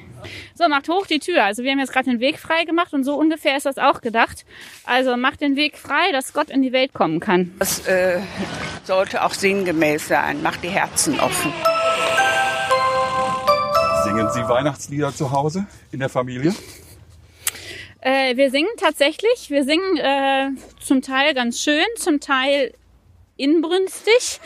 So, 0.55 0.69
macht 0.69 0.89
hoch 0.89 1.07
die 1.07 1.21
Tür. 1.21 1.45
Also 1.45 1.63
wir 1.63 1.71
haben 1.71 1.79
jetzt 1.79 1.93
gerade 1.93 2.11
den 2.11 2.21
Weg 2.21 2.39
frei 2.39 2.65
gemacht 2.65 2.93
und 2.93 3.05
so 3.05 3.15
ungefähr 3.15 3.57
ist 3.57 3.67
das 3.67 3.79
auch 3.79 4.01
gedacht. 4.01 4.45
Also 4.85 5.17
macht 5.17 5.41
den 5.41 5.57
Weg 5.57 5.77
frei, 5.77 6.13
dass 6.13 6.33
Gott 6.33 6.51
in 6.51 6.63
die 6.63 6.73
Welt 6.73 6.93
kommen 6.93 7.21
kann. 7.21 7.53
Das 7.59 7.87
äh, 7.87 8.21
sollte 8.85 9.25
auch 9.25 9.33
sinngemäß 9.33 10.09
sein. 10.09 10.43
Macht 10.43 10.65
die 10.65 10.69
Herzen 10.69 11.21
offen. 11.21 11.53
Singen 14.05 14.29
Sie 14.31 14.49
Weihnachtslieder 14.49 15.15
zu 15.15 15.31
Hause 15.31 15.67
in 15.93 16.01
der 16.01 16.09
Familie? 16.09 16.55
Äh, 18.01 18.37
wir 18.37 18.51
singen 18.51 18.71
tatsächlich. 18.79 19.51
Wir 19.51 19.65
singen 19.65 19.97
äh, 19.97 20.51
zum 20.81 21.03
Teil 21.03 21.35
ganz 21.35 21.61
schön, 21.61 21.85
zum 21.97 22.21
Teil 22.21 22.73
inbrünstig. 23.39 24.41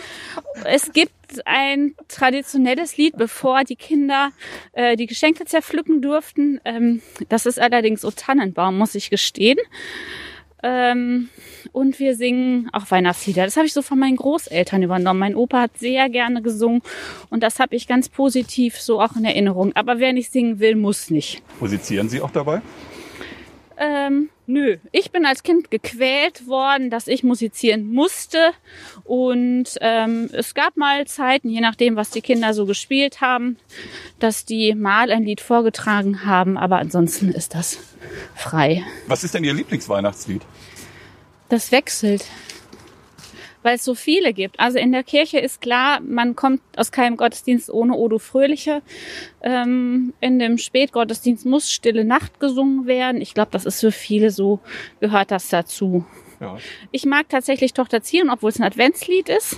Es 0.64 0.92
gibt 0.92 1.12
ein 1.44 1.94
traditionelles 2.08 2.96
Lied, 2.96 3.16
bevor 3.16 3.64
die 3.64 3.76
Kinder 3.76 4.30
äh, 4.72 4.96
die 4.96 5.06
Geschenke 5.06 5.44
zerpflücken 5.44 6.02
durften. 6.02 6.60
Ähm, 6.64 7.02
das 7.28 7.46
ist 7.46 7.58
allerdings 7.58 8.04
O 8.04 8.10
Tannenbaum, 8.10 8.78
muss 8.78 8.94
ich 8.94 9.10
gestehen. 9.10 9.58
Ähm, 10.62 11.28
und 11.72 11.98
wir 11.98 12.14
singen 12.14 12.68
auch 12.72 12.90
Weihnachtslieder. 12.90 13.44
Das 13.44 13.56
habe 13.56 13.66
ich 13.66 13.72
so 13.72 13.82
von 13.82 13.98
meinen 13.98 14.16
Großeltern 14.16 14.82
übernommen. 14.82 15.18
Mein 15.18 15.34
Opa 15.34 15.62
hat 15.62 15.78
sehr 15.78 16.08
gerne 16.08 16.40
gesungen 16.40 16.82
und 17.30 17.42
das 17.42 17.58
habe 17.58 17.74
ich 17.74 17.88
ganz 17.88 18.08
positiv 18.08 18.80
so 18.80 19.00
auch 19.00 19.16
in 19.16 19.24
Erinnerung. 19.24 19.72
Aber 19.74 19.98
wer 19.98 20.12
nicht 20.12 20.30
singen 20.30 20.60
will, 20.60 20.76
muss 20.76 21.10
nicht. 21.10 21.42
Musizieren 21.58 22.08
Sie 22.08 22.20
auch 22.20 22.30
dabei? 22.30 22.62
Ähm, 23.76 24.28
nö, 24.52 24.76
ich 24.92 25.10
bin 25.10 25.26
als 25.26 25.42
Kind 25.42 25.70
gequält 25.70 26.46
worden, 26.46 26.90
dass 26.90 27.08
ich 27.08 27.22
musizieren 27.22 27.92
musste. 27.92 28.52
Und 29.04 29.78
ähm, 29.80 30.28
es 30.32 30.54
gab 30.54 30.76
mal 30.76 31.06
Zeiten, 31.06 31.48
je 31.48 31.60
nachdem, 31.60 31.96
was 31.96 32.10
die 32.10 32.20
Kinder 32.20 32.54
so 32.54 32.66
gespielt 32.66 33.20
haben, 33.20 33.56
dass 34.18 34.44
die 34.44 34.74
mal 34.74 35.10
ein 35.10 35.24
Lied 35.24 35.40
vorgetragen 35.40 36.24
haben. 36.24 36.56
Aber 36.58 36.78
ansonsten 36.78 37.30
ist 37.30 37.54
das 37.54 37.78
frei. 38.34 38.84
Was 39.06 39.24
ist 39.24 39.34
denn 39.34 39.44
Ihr 39.44 39.54
Lieblingsweihnachtslied? 39.54 40.42
Das 41.48 41.72
wechselt. 41.72 42.24
Weil 43.62 43.76
es 43.76 43.84
so 43.84 43.94
viele 43.94 44.32
gibt. 44.32 44.58
Also 44.58 44.78
in 44.78 44.92
der 44.92 45.02
Kirche 45.04 45.38
ist 45.38 45.60
klar, 45.60 46.00
man 46.00 46.34
kommt 46.36 46.60
aus 46.76 46.90
keinem 46.92 47.16
Gottesdienst 47.16 47.70
ohne 47.70 47.94
Odo 47.94 48.18
Fröhliche. 48.18 48.82
Ähm, 49.42 50.14
in 50.20 50.38
dem 50.38 50.58
Spätgottesdienst 50.58 51.46
muss 51.46 51.70
Stille 51.70 52.04
Nacht 52.04 52.40
gesungen 52.40 52.86
werden. 52.86 53.20
Ich 53.20 53.34
glaube, 53.34 53.50
das 53.52 53.64
ist 53.64 53.80
für 53.80 53.92
viele 53.92 54.30
so, 54.30 54.60
gehört 55.00 55.30
das 55.30 55.48
dazu. 55.48 56.04
Ja. 56.40 56.56
Ich 56.90 57.04
mag 57.04 57.28
tatsächlich 57.28 57.72
Tochter 57.72 58.02
Zion, 58.02 58.30
obwohl 58.30 58.50
es 58.50 58.58
ein 58.58 58.64
Adventslied 58.64 59.28
ist. 59.28 59.56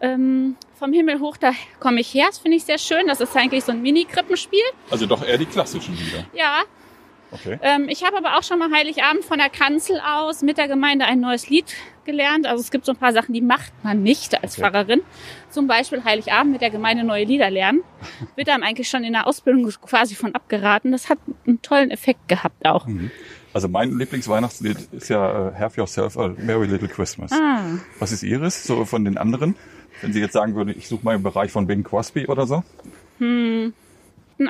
Ähm, 0.00 0.56
vom 0.78 0.92
Himmel 0.92 1.18
hoch, 1.20 1.36
da 1.36 1.52
komme 1.80 2.00
ich 2.00 2.14
her. 2.14 2.26
Das 2.28 2.38
finde 2.38 2.56
ich 2.56 2.64
sehr 2.64 2.78
schön. 2.78 3.06
Das 3.06 3.20
ist 3.20 3.36
eigentlich 3.36 3.64
so 3.64 3.72
ein 3.72 3.82
Mini-Krippenspiel. 3.82 4.62
Also 4.90 5.06
doch 5.06 5.26
eher 5.26 5.38
die 5.38 5.46
klassischen 5.46 5.96
Lieder. 5.96 6.24
Ja, 6.34 6.62
Okay. 7.30 7.58
ähm, 7.62 7.88
ich 7.88 8.04
habe 8.04 8.16
aber 8.16 8.38
auch 8.38 8.42
schon 8.42 8.58
mal 8.58 8.70
Heiligabend 8.70 9.24
von 9.24 9.38
der 9.38 9.50
Kanzel 9.50 10.00
aus 10.00 10.42
mit 10.42 10.56
der 10.58 10.66
Gemeinde 10.68 11.04
ein 11.04 11.20
neues 11.20 11.48
Lied 11.50 11.74
gelernt. 12.04 12.46
Also 12.46 12.62
es 12.62 12.70
gibt 12.70 12.86
so 12.86 12.92
ein 12.92 12.96
paar 12.98 13.12
Sachen, 13.12 13.34
die 13.34 13.42
macht 13.42 13.72
man 13.84 14.02
nicht 14.02 14.42
als 14.42 14.58
Okay. 14.58 14.62
Pfarrerin. 14.70 15.02
Zum 15.50 15.66
Beispiel 15.66 16.02
Heiligabend 16.04 16.52
mit 16.52 16.62
der 16.62 16.70
Gemeinde 16.70 17.04
neue 17.04 17.24
Lieder 17.24 17.50
lernen. 17.50 17.82
Wird 18.36 18.48
einem 18.48 18.62
eigentlich 18.62 18.88
schon 18.88 19.04
in 19.04 19.12
der 19.12 19.26
Ausbildung 19.26 19.70
quasi 19.82 20.14
von 20.14 20.34
abgeraten. 20.34 20.92
Das 20.92 21.08
hat 21.10 21.18
einen 21.46 21.60
tollen 21.60 21.90
Effekt 21.90 22.28
gehabt 22.28 22.66
auch. 22.66 22.86
Also 23.52 23.68
mein 23.68 23.96
Lieblingsweihnachtslied 23.98 24.88
ist 24.92 25.08
ja 25.08 25.48
äh, 25.48 25.54
Have 25.58 25.78
Yourself 25.78 26.16
a 26.16 26.28
Merry 26.38 26.66
Little 26.66 26.88
Christmas. 26.88 27.32
Ah. 27.32 27.62
Was 27.98 28.12
ist 28.12 28.22
Ihres, 28.22 28.64
so 28.64 28.84
von 28.84 29.04
den 29.04 29.18
anderen? 29.18 29.54
Wenn 30.00 30.12
Sie 30.12 30.20
jetzt 30.20 30.32
sagen 30.32 30.54
würden, 30.54 30.74
ich 30.76 30.88
suche 30.88 31.04
mal 31.04 31.14
im 31.14 31.22
Bereich 31.22 31.50
von 31.50 31.66
Bing 31.66 31.82
Crosby 31.82 32.26
oder 32.26 32.46
so. 32.46 32.62
Hm. 33.18 33.72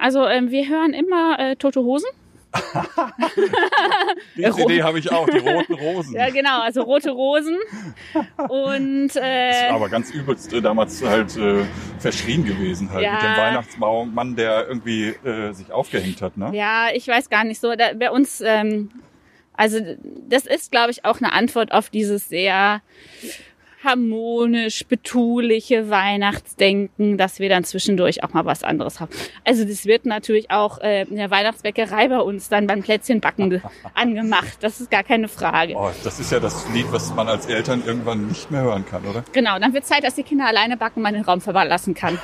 Also 0.01 0.27
ähm, 0.27 0.51
wir 0.51 0.69
hören 0.69 0.93
immer 0.93 1.39
äh, 1.39 1.57
Tote 1.57 1.81
Hosen. 1.81 2.09
Die 4.37 4.51
CD 4.51 4.83
habe 4.83 4.99
ich 4.99 5.11
auch, 5.13 5.29
die 5.29 5.39
roten 5.39 5.75
Rosen. 5.75 6.15
Ja, 6.15 6.31
genau, 6.31 6.61
also 6.63 6.83
rote 6.83 7.11
Rosen. 7.11 7.59
Und 8.49 9.11
äh, 9.17 9.69
Aber 9.71 9.89
ganz 9.89 10.11
übelst 10.11 10.53
äh, 10.53 10.61
damals 10.63 11.03
halt 11.05 11.37
äh, 11.37 11.65
verschrien 11.99 12.45
gewesen 12.45 12.91
halt 12.91 13.03
Ja. 13.05 13.13
mit 13.15 13.23
dem 13.23 13.37
Weihnachtsbaummann, 13.37 14.37
der 14.37 14.67
irgendwie 14.69 15.09
äh, 15.09 15.53
sich 15.53 15.71
aufgehängt 15.73 16.23
hat, 16.23 16.37
ne? 16.37 16.51
Ja, 16.55 16.89
ich 16.93 17.07
weiß 17.07 17.29
gar 17.31 17.45
nicht 17.45 17.61
so. 17.61 17.75
Da, 17.75 17.93
bei 17.95 18.11
uns, 18.11 18.41
ähm, 18.41 18.91
also 19.55 19.79
das 20.29 20.47
ist, 20.47 20.71
glaube 20.71 20.91
ich, 20.91 21.05
auch 21.05 21.19
eine 21.21 21.33
Antwort 21.33 21.73
auf 21.73 21.91
dieses 21.91 22.29
sehr 22.29 22.81
harmonisch, 23.85 24.85
betuliche 24.87 25.89
Weihnachtsdenken, 25.91 27.17
dass 27.19 27.39
wir 27.39 27.49
dann 27.49 27.65
zwischendurch 27.65 28.25
auch 28.25 28.33
mal 28.33 28.45
was 28.45 28.63
anderes 28.65 29.01
haben. 29.01 29.11
Also 29.45 29.65
das 29.65 29.87
wird 29.87 30.07
natürlich 30.07 30.51
auch 30.51 30.79
äh, 30.81 31.03
in 31.03 31.17
der 31.17 31.31
Weihnachtsbäckerei 31.31 32.09
bei 32.09 32.19
uns 32.19 32.49
dann 32.49 32.67
beim 32.67 32.83
Plätzchenbacken 32.83 33.51
ge- 33.51 33.61
angemacht. 33.95 34.59
Das 34.61 34.81
ist 34.81 34.91
gar 34.91 35.05
keine 35.05 35.29
Frage. 35.29 35.75
Oh, 35.77 35.91
das 36.05 36.21
ist 36.21 36.33
ja 36.33 36.41
das 36.41 36.69
Lied, 36.73 36.87
was 36.91 37.15
man 37.15 37.29
als 37.29 37.47
Eltern 37.47 37.83
irgendwann 37.87 38.27
nicht 38.29 38.51
mehr 38.51 38.63
hören 38.63 38.85
kann, 38.87 39.05
oder? 39.05 39.25
Genau, 39.33 39.59
dann 39.59 39.73
wird 39.75 39.87
Zeit, 39.87 40.05
dass 40.05 40.15
die 40.15 40.23
Kinder 40.23 40.47
alleine 40.47 40.77
backen, 40.77 41.03
man 41.03 41.15
den 41.15 41.23
Raum 41.25 41.41
verlassen 41.41 41.95
kann. 41.95 42.19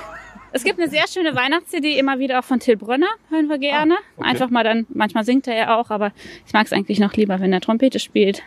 Es 0.52 0.62
gibt 0.62 0.78
eine 0.78 0.88
sehr 0.88 1.08
schöne 1.08 1.34
Weihnachts-CD, 1.34 1.98
immer 1.98 2.20
wieder 2.20 2.38
auch 2.38 2.44
von 2.44 2.60
Till 2.60 2.76
Brönner, 2.76 3.08
hören 3.30 3.48
wir 3.48 3.58
gerne. 3.58 3.96
okay. 4.16 4.28
Einfach 4.28 4.50
mal 4.50 4.62
dann, 4.62 4.86
manchmal 4.90 5.24
singt 5.24 5.48
er 5.48 5.56
ja 5.56 5.76
auch, 5.76 5.90
aber 5.90 6.12
ich 6.46 6.52
mag 6.52 6.66
es 6.66 6.72
eigentlich 6.72 7.00
noch 7.00 7.12
lieber, 7.14 7.40
wenn 7.40 7.52
er 7.52 7.60
Trompete 7.60 7.98
spielt. 7.98 8.42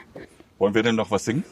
Wollen 0.57 0.73
wir 0.73 0.83
denn 0.83 0.95
noch 0.95 1.11
was 1.11 1.25
singen? 1.25 1.43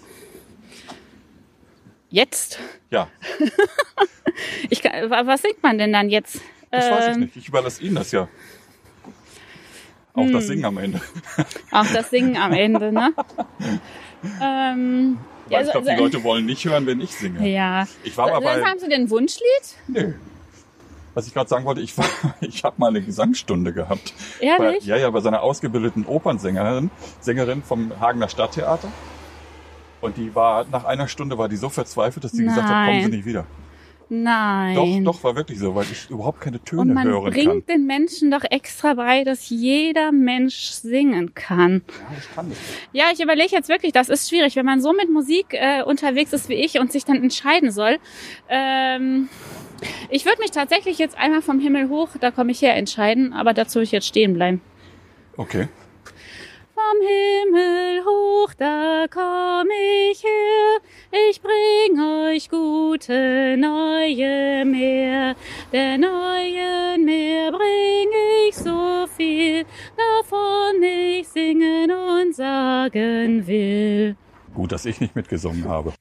Jetzt? 2.16 2.60
Ja, 2.92 3.10
Ich, 4.70 4.82
was 4.86 5.42
singt 5.42 5.62
man 5.62 5.78
denn 5.78 5.92
dann 5.92 6.10
jetzt? 6.10 6.40
das 6.72 6.90
weiß 6.90 7.08
ich 7.08 7.14
Ähm, 7.16 7.20
nicht. 7.20 7.36
Ich 7.36 7.50
überlasse 7.50 7.84
Ihnen 7.84 7.96
das 7.96 8.14
ja. 8.14 8.30
Auch 10.14 10.24
Hm. 10.24 10.32
das 10.32 10.48
Singen 10.48 10.64
am 10.64 10.78
Ende. 10.78 11.02
Auch 11.72 11.86
das 11.88 12.10
Singen 12.12 12.38
am 12.38 12.54
Ende, 12.54 12.94
ne? 12.94 13.14
ähm, 14.42 15.18
Weil 15.50 15.66
ich 15.66 15.72
glaube, 15.72 15.90
die 15.90 15.96
Leute 15.98 16.24
wollen 16.24 16.46
nicht 16.46 16.64
hören, 16.64 16.86
wenn 16.86 17.02
ich 17.02 17.12
singe. 17.14 17.50
Ja. 17.50 17.86
Ich 18.06 18.16
war 18.16 18.30
mal 18.30 18.40
bei, 18.40 18.64
haben 18.64 18.80
Sie 18.80 18.88
denn 18.88 19.10
Wunschlied? 19.10 19.76
Nö. 19.90 20.14
Was 21.16 21.28
ich 21.28 21.34
gerade 21.34 21.50
sagen 21.50 21.66
wollte, 21.66 21.82
ich, 21.82 21.98
war, 21.98 22.06
ich 22.40 22.64
habe 22.64 22.76
mal 22.78 22.88
eine 22.88 23.02
Gesangsstunde 23.02 23.74
gehabt. 23.74 24.14
Ehrlich? 24.40 24.86
Bei, 24.86 24.86
ja, 24.86 24.96
ja, 24.96 25.10
bei 25.10 25.20
seiner 25.20 25.42
ausgebildeten 25.42 26.06
Opernsängerin, 26.06 26.92
Sängerin 27.20 27.62
vom 27.62 28.00
Hagener 28.00 28.30
Stadttheater. 28.30 28.90
Und 30.06 30.18
die 30.18 30.34
war, 30.36 30.66
nach 30.72 30.86
einer 30.86 31.08
Stunde 31.08 31.38
war 31.38 31.50
die 31.50 31.58
so 31.58 31.70
verzweifelt, 31.70 32.24
dass 32.24 32.32
sie 32.32 32.44
gesagt 32.44 32.68
hat, 32.68 32.88
kommen 32.88 33.02
Sie 33.02 33.10
Nein. 33.10 33.12
nicht 33.12 33.26
wieder. 33.26 33.46
Nein. 34.08 35.04
Doch, 35.04 35.14
doch, 35.14 35.24
war 35.24 35.36
wirklich 35.36 35.58
so, 35.58 35.74
weil 35.74 35.86
ich 35.92 36.10
überhaupt 36.10 36.40
keine 36.40 36.64
Töne 36.64 36.82
Und 36.84 36.94
man 36.94 37.08
hören 37.08 37.32
bringt 37.32 37.68
kann. 37.68 37.76
den 37.76 37.86
Menschen 37.88 38.30
doch 38.30 38.44
extra 38.50 38.94
bei, 38.94 39.24
dass 39.24 39.50
jeder 39.50 40.12
Mensch 40.12 40.70
singen 40.70 41.34
kann. 41.34 41.82
Ja, 41.88 42.18
ich 42.18 42.36
kann 42.36 42.50
das. 42.50 42.58
Ja, 42.94 43.06
ich 43.12 43.20
überlege 43.20 43.50
jetzt 43.52 43.68
wirklich, 43.68 43.94
das 43.94 44.10
ist 44.10 44.30
schwierig, 44.30 44.56
wenn 44.56 44.66
man 44.66 44.80
so 44.80 44.94
mit 44.94 45.10
Musik 45.12 45.48
äh, 45.54 45.82
unterwegs 45.82 46.34
ist 46.34 46.50
wie 46.50 46.54
ich 46.54 46.80
und 46.80 46.92
sich 46.92 47.06
dann 47.06 47.22
entscheiden 47.22 47.72
soll. 47.72 47.98
Ähm, 48.48 49.28
ich 50.10 50.26
würde 50.26 50.40
mich 50.40 50.52
tatsächlich 50.52 51.00
jetzt 51.00 51.18
einmal 51.18 51.42
vom 51.42 51.60
Himmel 51.60 51.90
hoch, 51.90 52.10
da 52.20 52.32
komme 52.32 52.52
ich 52.52 52.62
her, 52.62 52.76
entscheiden, 52.76 53.34
aber 53.34 53.54
dazu 53.54 53.78
will 53.78 53.84
ich 53.84 53.92
jetzt 53.92 54.08
stehen 54.08 54.34
bleiben. 54.36 54.62
Okay. 55.36 55.68
Vom 56.76 57.00
Himmel 57.08 58.04
hoch, 58.04 58.54
da 58.58 59.06
komm 59.10 59.70
ich 60.10 60.22
her, 60.22 60.82
ich 61.30 61.42
bring 61.42 62.02
euch 62.02 62.50
gute 62.50 63.56
neue 63.58 64.66
Meer. 64.66 65.38
Der 65.72 65.98
neuen 65.98 67.06
Meer 67.06 67.54
bring 67.54 68.10
ich 68.50 68.58
so 68.58 69.08
viel, 69.16 69.64
davon 69.96 70.84
ich 70.84 71.30
singen 71.30 71.92
und 71.92 72.36
sagen 72.36 73.48
will. 73.48 74.18
Gut, 74.54 74.74
dass 74.74 74.86
ich 74.86 75.00
nicht 75.00 75.16
mitgesungen 75.16 75.70
habe. 75.70 75.94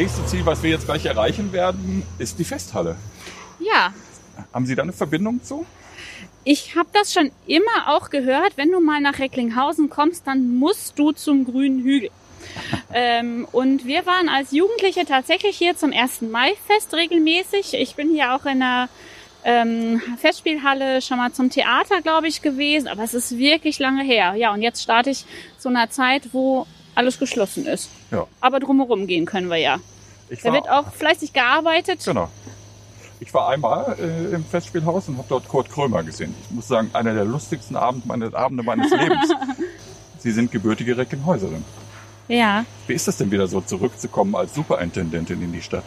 Nächste 0.00 0.24
Ziel, 0.24 0.46
was 0.46 0.62
wir 0.62 0.70
jetzt 0.70 0.86
gleich 0.86 1.04
erreichen 1.04 1.52
werden, 1.52 2.02
ist 2.18 2.38
die 2.38 2.44
Festhalle. 2.44 2.96
Ja, 3.58 3.92
Haben 4.50 4.64
Sie 4.64 4.74
da 4.74 4.82
eine 4.82 4.94
Verbindung 4.94 5.44
zu? 5.44 5.66
ich 6.42 6.74
habe 6.74 6.88
das 6.94 7.12
schon 7.12 7.30
immer 7.46 7.88
auch 7.88 8.08
gehört, 8.08 8.56
wenn 8.56 8.70
du 8.70 8.80
mal 8.80 9.02
nach 9.02 9.18
Recklinghausen 9.18 9.90
kommst, 9.90 10.26
dann 10.26 10.56
musst 10.56 10.98
du 10.98 11.12
zum 11.12 11.44
grünen 11.44 11.82
Hügel. 11.82 12.08
ähm, 12.94 13.46
und 13.52 13.84
wir 13.84 14.06
waren 14.06 14.30
als 14.30 14.52
Jugendliche 14.52 15.04
tatsächlich 15.04 15.58
hier 15.58 15.76
zum 15.76 15.92
1. 15.92 16.22
Mai-Fest 16.22 16.94
regelmäßig. 16.94 17.74
Ich 17.74 17.94
bin 17.94 18.08
hier 18.08 18.34
auch 18.34 18.46
in 18.46 18.60
der 18.60 18.88
ähm, 19.44 20.00
Festspielhalle 20.16 21.02
schon 21.02 21.18
mal 21.18 21.32
zum 21.32 21.50
Theater, 21.50 22.00
glaube 22.00 22.26
ich, 22.26 22.40
gewesen, 22.40 22.88
aber 22.88 23.04
es 23.04 23.12
ist 23.12 23.36
wirklich 23.36 23.78
lange 23.78 24.02
her. 24.02 24.32
Ja, 24.34 24.54
und 24.54 24.62
jetzt 24.62 24.82
starte 24.82 25.10
ich 25.10 25.26
zu 25.58 25.68
einer 25.68 25.90
Zeit, 25.90 26.30
wo 26.32 26.66
alles 26.94 27.18
geschlossen 27.18 27.66
ist. 27.66 27.90
Ja. 28.10 28.26
Aber 28.40 28.60
drumherum 28.60 29.06
gehen 29.06 29.26
können 29.26 29.48
wir 29.48 29.56
ja. 29.56 29.78
Ich 30.28 30.42
Da 30.42 30.52
wird 30.52 30.68
auch 30.68 30.92
fleißig 30.92 31.32
gearbeitet. 31.32 32.02
Genau. 32.04 32.28
Ich 33.20 33.34
war 33.34 33.48
einmal 33.50 33.96
äh, 33.98 34.34
im 34.34 34.44
Festspielhaus 34.44 35.08
und 35.08 35.18
habe 35.18 35.26
dort 35.28 35.46
Kurt 35.46 35.70
Krömer 35.70 36.02
gesehen. 36.02 36.34
Ich 36.42 36.50
muss 36.50 36.68
sagen, 36.68 36.90
einer 36.94 37.12
der 37.12 37.24
lustigsten 37.24 37.76
Abend 37.76 38.06
meine, 38.06 38.34
Abende 38.34 38.62
meines 38.62 38.90
Lebens. 38.90 39.30
Sie 40.18 40.30
sind 40.30 40.50
gebürtige 40.50 40.96
Recklinghäuserin. 40.96 41.64
Ja. 42.28 42.64
Wie 42.86 42.94
ist 42.94 43.08
es 43.08 43.16
denn 43.16 43.30
wieder 43.30 43.46
so 43.46 43.60
zurückzukommen 43.60 44.34
als 44.34 44.54
Superintendentin 44.54 45.42
in 45.42 45.52
die 45.52 45.62
Stadt? 45.62 45.84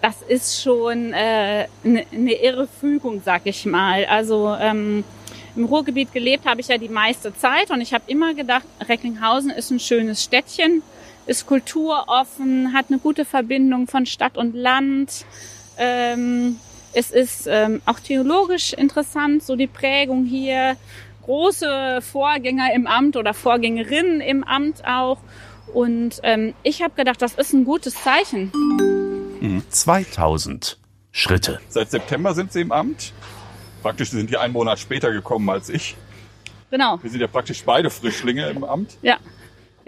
das 0.00 0.22
ist 0.22 0.62
schon 0.62 1.12
eine 1.12 1.64
äh, 1.64 1.88
ne 1.88 2.06
ne 2.12 2.32
irre 2.32 2.68
Fügung, 2.68 3.20
sag 3.24 3.42
ich 3.44 3.66
mal. 3.66 4.04
Also 4.06 4.54
ähm, 4.58 5.04
im 5.56 5.64
Ruhrgebiet 5.64 6.12
gelebt 6.12 6.46
habe 6.46 6.60
ich 6.60 6.68
ja 6.68 6.78
die 6.78 6.88
meiste 6.88 7.36
Zeit 7.36 7.70
und 7.70 7.80
ich 7.80 7.92
habe 7.92 8.04
immer 8.06 8.34
gedacht, 8.34 8.64
Recklinghausen 8.88 9.50
ist 9.50 9.70
ein 9.70 9.80
schönes 9.80 10.22
Städtchen, 10.22 10.82
ist 11.28 11.46
kulturoffen, 11.46 12.72
hat 12.72 12.86
eine 12.88 12.98
gute 12.98 13.24
Verbindung 13.24 13.86
von 13.86 14.06
Stadt 14.06 14.36
und 14.36 14.54
Land. 14.54 15.26
Ähm, 15.76 16.56
es 16.92 17.10
ist 17.10 17.46
ähm, 17.46 17.82
auch 17.84 18.00
theologisch 18.00 18.72
interessant, 18.72 19.42
so 19.42 19.54
die 19.54 19.66
Prägung 19.66 20.24
hier. 20.24 20.76
Große 21.24 22.00
Vorgänger 22.00 22.72
im 22.74 22.86
Amt 22.86 23.16
oder 23.16 23.34
Vorgängerinnen 23.34 24.22
im 24.22 24.42
Amt 24.42 24.84
auch. 24.86 25.18
Und 25.74 26.20
ähm, 26.22 26.54
ich 26.62 26.82
habe 26.82 26.94
gedacht, 26.94 27.20
das 27.20 27.34
ist 27.34 27.52
ein 27.52 27.64
gutes 27.64 27.94
Zeichen. 28.02 28.50
2000 29.68 30.78
Schritte. 31.12 31.60
Seit 31.68 31.90
September 31.90 32.32
sind 32.32 32.52
Sie 32.52 32.62
im 32.62 32.72
Amt. 32.72 33.12
Praktisch 33.82 34.10
sind 34.10 34.30
die 34.30 34.38
einen 34.38 34.54
Monat 34.54 34.78
später 34.78 35.12
gekommen 35.12 35.48
als 35.50 35.68
ich. 35.68 35.96
Genau. 36.70 36.98
Wir 37.02 37.10
sind 37.10 37.20
ja 37.20 37.26
praktisch 37.26 37.62
beide 37.64 37.90
Frischlinge 37.90 38.48
im 38.48 38.64
Amt. 38.64 38.96
Ja. 39.02 39.18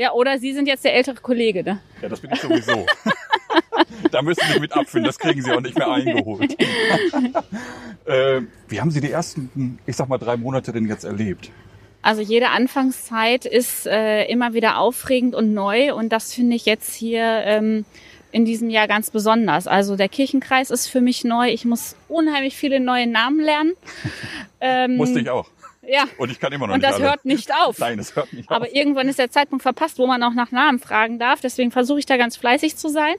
Ja, 0.01 0.13
oder 0.13 0.39
Sie 0.39 0.55
sind 0.55 0.67
jetzt 0.67 0.83
der 0.83 0.95
ältere 0.95 1.17
Kollege, 1.17 1.63
ne? 1.63 1.79
Ja, 2.01 2.09
das 2.09 2.21
bin 2.21 2.31
ich 2.33 2.41
sowieso. 2.41 2.87
da 4.11 4.23
müssen 4.23 4.43
Sie 4.51 4.59
mit 4.59 4.73
abfinden, 4.73 5.05
das 5.05 5.19
kriegen 5.19 5.43
Sie 5.43 5.53
auch 5.53 5.61
nicht 5.61 5.77
mehr 5.77 5.93
eingeholt. 5.93 6.57
äh, 8.07 8.41
wie 8.69 8.81
haben 8.81 8.91
Sie 8.91 9.03
die 9.03 9.11
ersten, 9.11 9.79
ich 9.85 9.97
sag 9.97 10.09
mal, 10.09 10.17
drei 10.17 10.39
Monate 10.39 10.73
denn 10.73 10.89
jetzt 10.89 11.05
erlebt? 11.05 11.51
Also 12.01 12.23
jede 12.23 12.49
Anfangszeit 12.49 13.45
ist 13.45 13.87
äh, 13.87 14.25
immer 14.25 14.55
wieder 14.55 14.79
aufregend 14.79 15.35
und 15.35 15.53
neu 15.53 15.95
und 15.95 16.09
das 16.09 16.33
finde 16.33 16.57
ich 16.57 16.65
jetzt 16.65 16.95
hier 16.95 17.43
ähm, 17.45 17.85
in 18.33 18.47
diesem 18.47 18.71
Jahr 18.71 18.89
ganz 18.89 19.11
besonders. 19.11 19.67
Also 19.67 19.97
der 19.97 20.09
Kirchenkreis 20.09 20.71
ist 20.71 20.87
für 20.87 21.03
mich 21.03 21.25
neu. 21.25 21.51
Ich 21.51 21.67
muss 21.67 21.95
unheimlich 22.09 22.57
viele 22.57 22.81
neue 22.81 23.07
Namen 23.07 23.41
lernen. 23.41 23.73
Ähm, 24.63 24.99
Musste 24.99 25.19
ich 25.21 25.31
auch. 25.31 25.49
Ja. 25.91 26.05
Und 26.19 26.31
ich 26.31 26.39
kann 26.39 26.53
immer 26.53 26.69
noch 26.69 26.75
Und 26.75 26.81
nicht 26.81 26.89
das 26.89 27.01
alle. 27.01 27.09
hört 27.11 27.25
nicht 27.25 27.53
auf. 27.53 27.79
Nein, 27.79 27.99
es 27.99 28.15
hört 28.15 28.33
nicht 28.33 28.49
auf. 28.49 28.55
Aber 28.57 28.75
irgendwann 28.75 29.09
ist 29.09 29.19
der 29.19 29.31
Zeitpunkt 29.31 29.63
verpasst, 29.63 29.99
wo 29.99 30.07
man 30.07 30.23
auch 30.23 30.35
nach 30.35 30.53
Namen 30.53 30.79
fragen 30.79 31.19
darf. 31.19 31.41
Deswegen 31.41 31.73
versuche 31.73 31.99
ich 31.99 32.07
da 32.07 32.17
ganz 32.17 32.37
fleißig 32.37 32.77
zu 32.77 32.89
sein. 32.89 33.17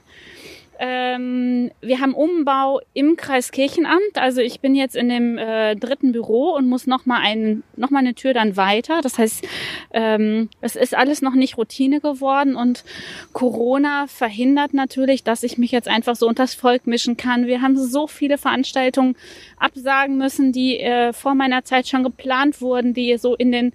Ähm, 0.78 1.70
wir 1.80 2.00
haben 2.00 2.14
Umbau 2.14 2.80
im 2.94 3.16
Kreiskirchenamt. 3.16 4.16
Also 4.16 4.40
ich 4.40 4.60
bin 4.60 4.74
jetzt 4.74 4.96
in 4.96 5.08
dem 5.08 5.38
äh, 5.38 5.76
dritten 5.76 6.12
Büro 6.12 6.54
und 6.54 6.68
muss 6.68 6.86
noch 6.86 7.06
mal, 7.06 7.20
ein, 7.20 7.62
noch 7.76 7.92
eine 7.92 8.14
Tür 8.14 8.34
dann 8.34 8.56
weiter. 8.56 9.00
Das 9.00 9.18
heißt, 9.18 9.46
ähm, 9.92 10.48
es 10.60 10.76
ist 10.76 10.96
alles 10.96 11.22
noch 11.22 11.34
nicht 11.34 11.56
Routine 11.56 12.00
geworden 12.00 12.56
und 12.56 12.84
Corona 13.32 14.06
verhindert 14.08 14.74
natürlich, 14.74 15.22
dass 15.24 15.42
ich 15.42 15.58
mich 15.58 15.70
jetzt 15.70 15.88
einfach 15.88 16.16
so 16.16 16.26
unters 16.26 16.54
Volk 16.54 16.86
mischen 16.86 17.16
kann. 17.16 17.46
Wir 17.46 17.62
haben 17.62 17.76
so 17.76 18.06
viele 18.06 18.38
Veranstaltungen 18.38 19.16
absagen 19.58 20.18
müssen, 20.18 20.52
die 20.52 20.80
äh, 20.80 21.12
vor 21.12 21.34
meiner 21.34 21.64
Zeit 21.64 21.86
schon 21.86 22.02
geplant 22.02 22.60
wurden, 22.60 22.94
die 22.94 23.16
so 23.18 23.34
in 23.34 23.52
den 23.52 23.72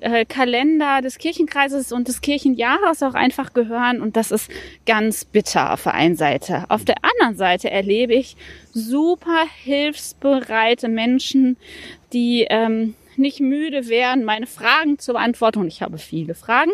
äh, 0.00 0.24
Kalender 0.24 1.00
des 1.02 1.18
Kirchenkreises 1.18 1.92
und 1.92 2.08
des 2.08 2.20
Kirchenjahres 2.20 3.02
auch 3.02 3.14
einfach 3.14 3.52
gehören 3.52 4.00
und 4.00 4.16
das 4.16 4.30
ist 4.30 4.50
ganz 4.86 5.24
bitter 5.24 5.72
auf 5.72 5.84
der 5.84 5.94
einen 5.94 6.16
Seite. 6.16 6.64
Auf 6.68 6.84
der 6.84 6.96
anderen 7.02 7.36
Seite 7.36 7.70
erlebe 7.70 8.14
ich 8.14 8.36
super 8.72 9.44
hilfsbereite 9.64 10.88
Menschen, 10.88 11.56
die 12.12 12.46
ähm, 12.48 12.94
nicht 13.18 13.40
müde 13.40 13.88
wären, 13.88 14.24
meine 14.24 14.46
Fragen 14.46 14.98
zu 14.98 15.12
beantworten. 15.12 15.60
Und 15.60 15.68
ich 15.68 15.82
habe 15.82 15.98
viele 15.98 16.34
Fragen 16.34 16.72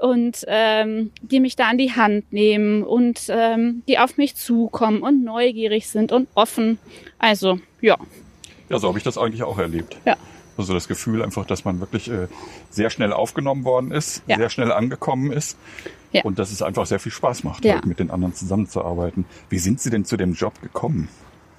und 0.00 0.44
ähm, 0.46 1.10
die 1.20 1.40
mich 1.40 1.56
da 1.56 1.68
an 1.68 1.78
die 1.78 1.92
Hand 1.92 2.32
nehmen 2.32 2.82
und 2.82 3.26
ähm, 3.28 3.82
die 3.88 3.98
auf 3.98 4.16
mich 4.16 4.36
zukommen 4.36 5.02
und 5.02 5.24
neugierig 5.24 5.88
sind 5.88 6.12
und 6.12 6.28
offen. 6.34 6.78
Also 7.18 7.58
ja, 7.80 7.96
Ja, 8.68 8.78
so 8.78 8.88
habe 8.88 8.98
ich 8.98 9.04
das 9.04 9.18
eigentlich 9.18 9.42
auch 9.42 9.58
erlebt. 9.58 9.96
Ja. 10.04 10.16
Also 10.56 10.72
das 10.72 10.86
Gefühl 10.88 11.22
einfach, 11.22 11.46
dass 11.46 11.64
man 11.64 11.80
wirklich 11.80 12.08
äh, 12.10 12.28
sehr 12.70 12.90
schnell 12.90 13.12
aufgenommen 13.12 13.64
worden 13.64 13.90
ist, 13.90 14.22
Ja. 14.26 14.36
sehr 14.36 14.50
schnell 14.50 14.70
angekommen 14.72 15.32
ist 15.32 15.56
Ja. 16.12 16.22
und 16.22 16.38
dass 16.38 16.50
es 16.52 16.62
einfach 16.62 16.86
sehr 16.86 17.00
viel 17.00 17.12
Spaß 17.12 17.44
macht, 17.44 17.64
Ja. 17.64 17.74
halt 17.74 17.86
mit 17.86 17.98
den 17.98 18.10
anderen 18.10 18.34
zusammenzuarbeiten. 18.34 19.24
Wie 19.48 19.58
sind 19.58 19.80
Sie 19.80 19.90
denn 19.90 20.04
zu 20.04 20.16
dem 20.16 20.34
Job 20.34 20.60
gekommen? 20.62 21.08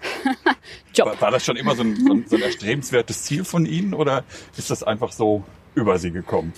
Job. 0.94 1.08
War, 1.08 1.22
war 1.22 1.32
das 1.32 1.44
schon 1.46 1.58
immer 1.58 1.76
so 1.76 1.84
ein, 1.84 1.96
so, 1.96 2.14
ein, 2.14 2.26
so 2.28 2.36
ein 2.36 2.42
erstrebenswertes 2.42 3.24
Ziel 3.24 3.44
von 3.44 3.66
Ihnen 3.66 3.94
oder 3.94 4.24
ist 4.58 4.70
das 4.70 4.84
einfach 4.84 5.12
so 5.12 5.44
über 5.76 5.98
Sie 5.98 6.12
gekommen? 6.12 6.54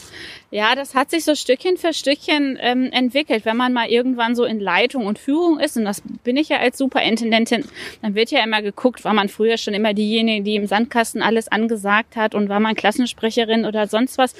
Ja, 0.50 0.76
das 0.76 0.96
hat 0.96 1.12
sich 1.12 1.26
so 1.26 1.36
Stückchen 1.36 1.76
für 1.76 1.92
Stückchen 1.92 2.58
ähm, 2.62 2.90
entwickelt. 2.92 3.44
Wenn 3.44 3.58
man 3.58 3.74
mal 3.74 3.90
irgendwann 3.90 4.34
so 4.34 4.46
in 4.46 4.62
Leitung 4.62 5.06
und 5.06 5.20
Führung 5.20 5.60
ist, 5.60 5.76
und 5.76 5.84
das 5.84 6.02
bin 6.24 6.38
ich 6.38 6.48
ja 6.48 6.60
als 6.60 6.78
Superintendentin, 6.78 7.66
dann 8.02 8.16
wird 8.16 8.32
ja 8.32 8.42
immer 8.44 8.62
geguckt, 8.62 9.04
war 9.04 9.14
man 9.14 9.28
früher 9.28 9.58
schon 9.58 9.74
immer 9.74 9.94
diejenige, 9.94 10.44
die 10.44 10.56
im 10.56 10.66
Sandkasten 10.66 11.22
alles 11.22 11.50
angesagt 11.50 12.16
hat 12.16 12.34
und 12.34 12.48
war 12.48 12.62
man 12.62 12.76
Klassensprecherin 12.76 13.66
oder 13.66 13.88
sonst 13.88 14.18
was. 14.18 14.36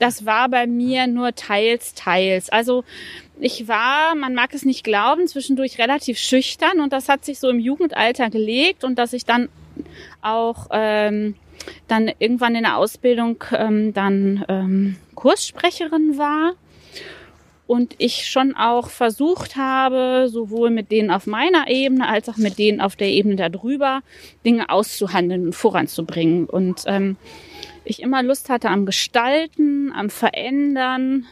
Das 0.00 0.26
war 0.26 0.48
bei 0.48 0.66
mir 0.66 1.06
nur 1.06 1.34
teils, 1.36 1.94
teils. 1.94 2.50
Also 2.50 2.82
ich 3.38 3.68
war, 3.68 4.16
man 4.16 4.34
mag 4.34 4.54
es 4.54 4.64
nicht 4.64 4.82
glauben, 4.82 5.28
zwischendurch 5.28 5.78
relativ 5.78 6.18
schüchtern 6.18 6.80
und 6.80 6.92
das 6.92 7.08
hat 7.08 7.24
sich 7.24 7.38
so 7.38 7.48
im 7.48 7.60
Jugendalter 7.60 8.28
gelegt 8.30 8.82
und 8.82 8.98
dass 8.98 9.12
ich 9.12 9.24
dann 9.24 9.48
auch 10.22 10.68
ähm, 10.72 11.34
dann 11.88 12.10
irgendwann 12.18 12.54
in 12.54 12.64
der 12.64 12.76
Ausbildung 12.76 13.42
ähm, 13.52 13.92
dann 13.94 14.44
ähm, 14.48 14.96
Kurssprecherin 15.14 16.18
war 16.18 16.54
und 17.66 17.94
ich 17.98 18.26
schon 18.26 18.54
auch 18.54 18.90
versucht 18.90 19.56
habe, 19.56 20.28
sowohl 20.28 20.70
mit 20.70 20.90
denen 20.90 21.10
auf 21.10 21.26
meiner 21.26 21.68
Ebene 21.68 22.06
als 22.08 22.28
auch 22.28 22.36
mit 22.36 22.58
denen 22.58 22.80
auf 22.80 22.96
der 22.96 23.08
Ebene 23.08 23.36
darüber, 23.36 24.02
Dinge 24.44 24.68
auszuhandeln 24.68 25.46
und 25.46 25.54
voranzubringen. 25.54 26.44
Und 26.44 26.82
ähm, 26.86 27.16
ich 27.84 28.02
immer 28.02 28.22
Lust 28.22 28.50
hatte 28.50 28.68
am 28.68 28.86
Gestalten, 28.86 29.92
am 29.92 30.10
Verändern, 30.10 31.26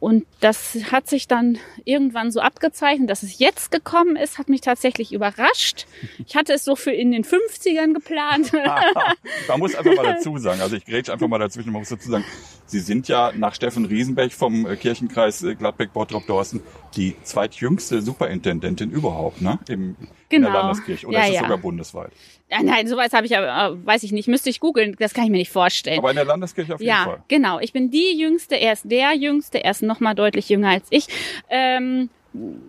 und 0.00 0.26
das 0.40 0.78
hat 0.90 1.08
sich 1.08 1.28
dann 1.28 1.58
irgendwann 1.84 2.30
so 2.30 2.40
abgezeichnet, 2.40 3.10
dass 3.10 3.22
es 3.22 3.38
jetzt 3.38 3.70
gekommen 3.70 4.16
ist, 4.16 4.38
hat 4.38 4.48
mich 4.48 4.62
tatsächlich 4.62 5.12
überrascht. 5.12 5.86
Ich 6.26 6.36
hatte 6.36 6.54
es 6.54 6.64
so 6.64 6.74
für 6.74 6.90
in 6.90 7.12
den 7.12 7.22
50ern 7.22 7.92
geplant. 7.92 8.50
Man 9.48 9.58
muss 9.60 9.74
einfach 9.74 9.94
mal 9.94 10.14
dazu 10.14 10.38
sagen, 10.38 10.62
also 10.62 10.74
ich 10.76 10.86
grätsch 10.86 11.10
einfach 11.10 11.28
mal 11.28 11.38
dazwischen, 11.38 11.72
man 11.72 11.82
muss 11.82 11.90
dazu 11.90 12.10
sagen, 12.10 12.24
Sie 12.64 12.80
sind 12.80 13.08
ja 13.08 13.32
nach 13.36 13.54
Steffen 13.54 13.84
Riesenberg 13.84 14.32
vom 14.32 14.64
äh, 14.64 14.76
Kirchenkreis 14.76 15.42
äh, 15.42 15.56
Gladbeck-Bottrop-Dorsten 15.56 16.62
die 16.96 17.16
zweitjüngste 17.24 18.00
Superintendentin 18.00 18.90
überhaupt, 18.90 19.42
ne? 19.42 19.58
Im, 19.68 19.96
Genau. 20.30 20.46
In 20.46 20.52
der 20.54 20.62
Landeskirche. 20.62 21.06
Oder 21.06 21.18
Ja, 21.18 21.24
ist 21.24 21.28
es 21.30 21.34
ja. 21.34 21.42
sogar 21.42 21.58
bundesweit? 21.58 22.10
Ja, 22.50 22.62
nein, 22.62 22.88
sowas 22.88 23.12
habe 23.12 23.26
ich 23.26 23.36
aber, 23.36 23.74
äh, 23.74 23.86
weiß 23.86 24.02
ich 24.02 24.12
nicht, 24.12 24.26
müsste 24.28 24.48
ich 24.48 24.58
googeln, 24.60 24.96
das 24.98 25.12
kann 25.12 25.24
ich 25.24 25.30
mir 25.30 25.36
nicht 25.36 25.52
vorstellen. 25.52 25.98
Aber 25.98 26.10
in 26.10 26.16
der 26.16 26.24
Landeskirche 26.24 26.74
auf 26.74 26.80
jeden 26.80 26.88
ja, 26.88 27.04
Fall. 27.04 27.22
genau. 27.28 27.60
Ich 27.60 27.72
bin 27.72 27.90
die 27.90 28.18
Jüngste, 28.18 28.56
er 28.56 28.72
ist 28.72 28.90
der 28.90 29.14
Jüngste, 29.14 29.62
er 29.62 29.72
ist 29.72 29.82
noch 29.82 30.00
mal 30.00 30.14
deutlich 30.14 30.48
jünger 30.48 30.70
als 30.70 30.86
ich. 30.90 31.06
Ähm, 31.48 32.08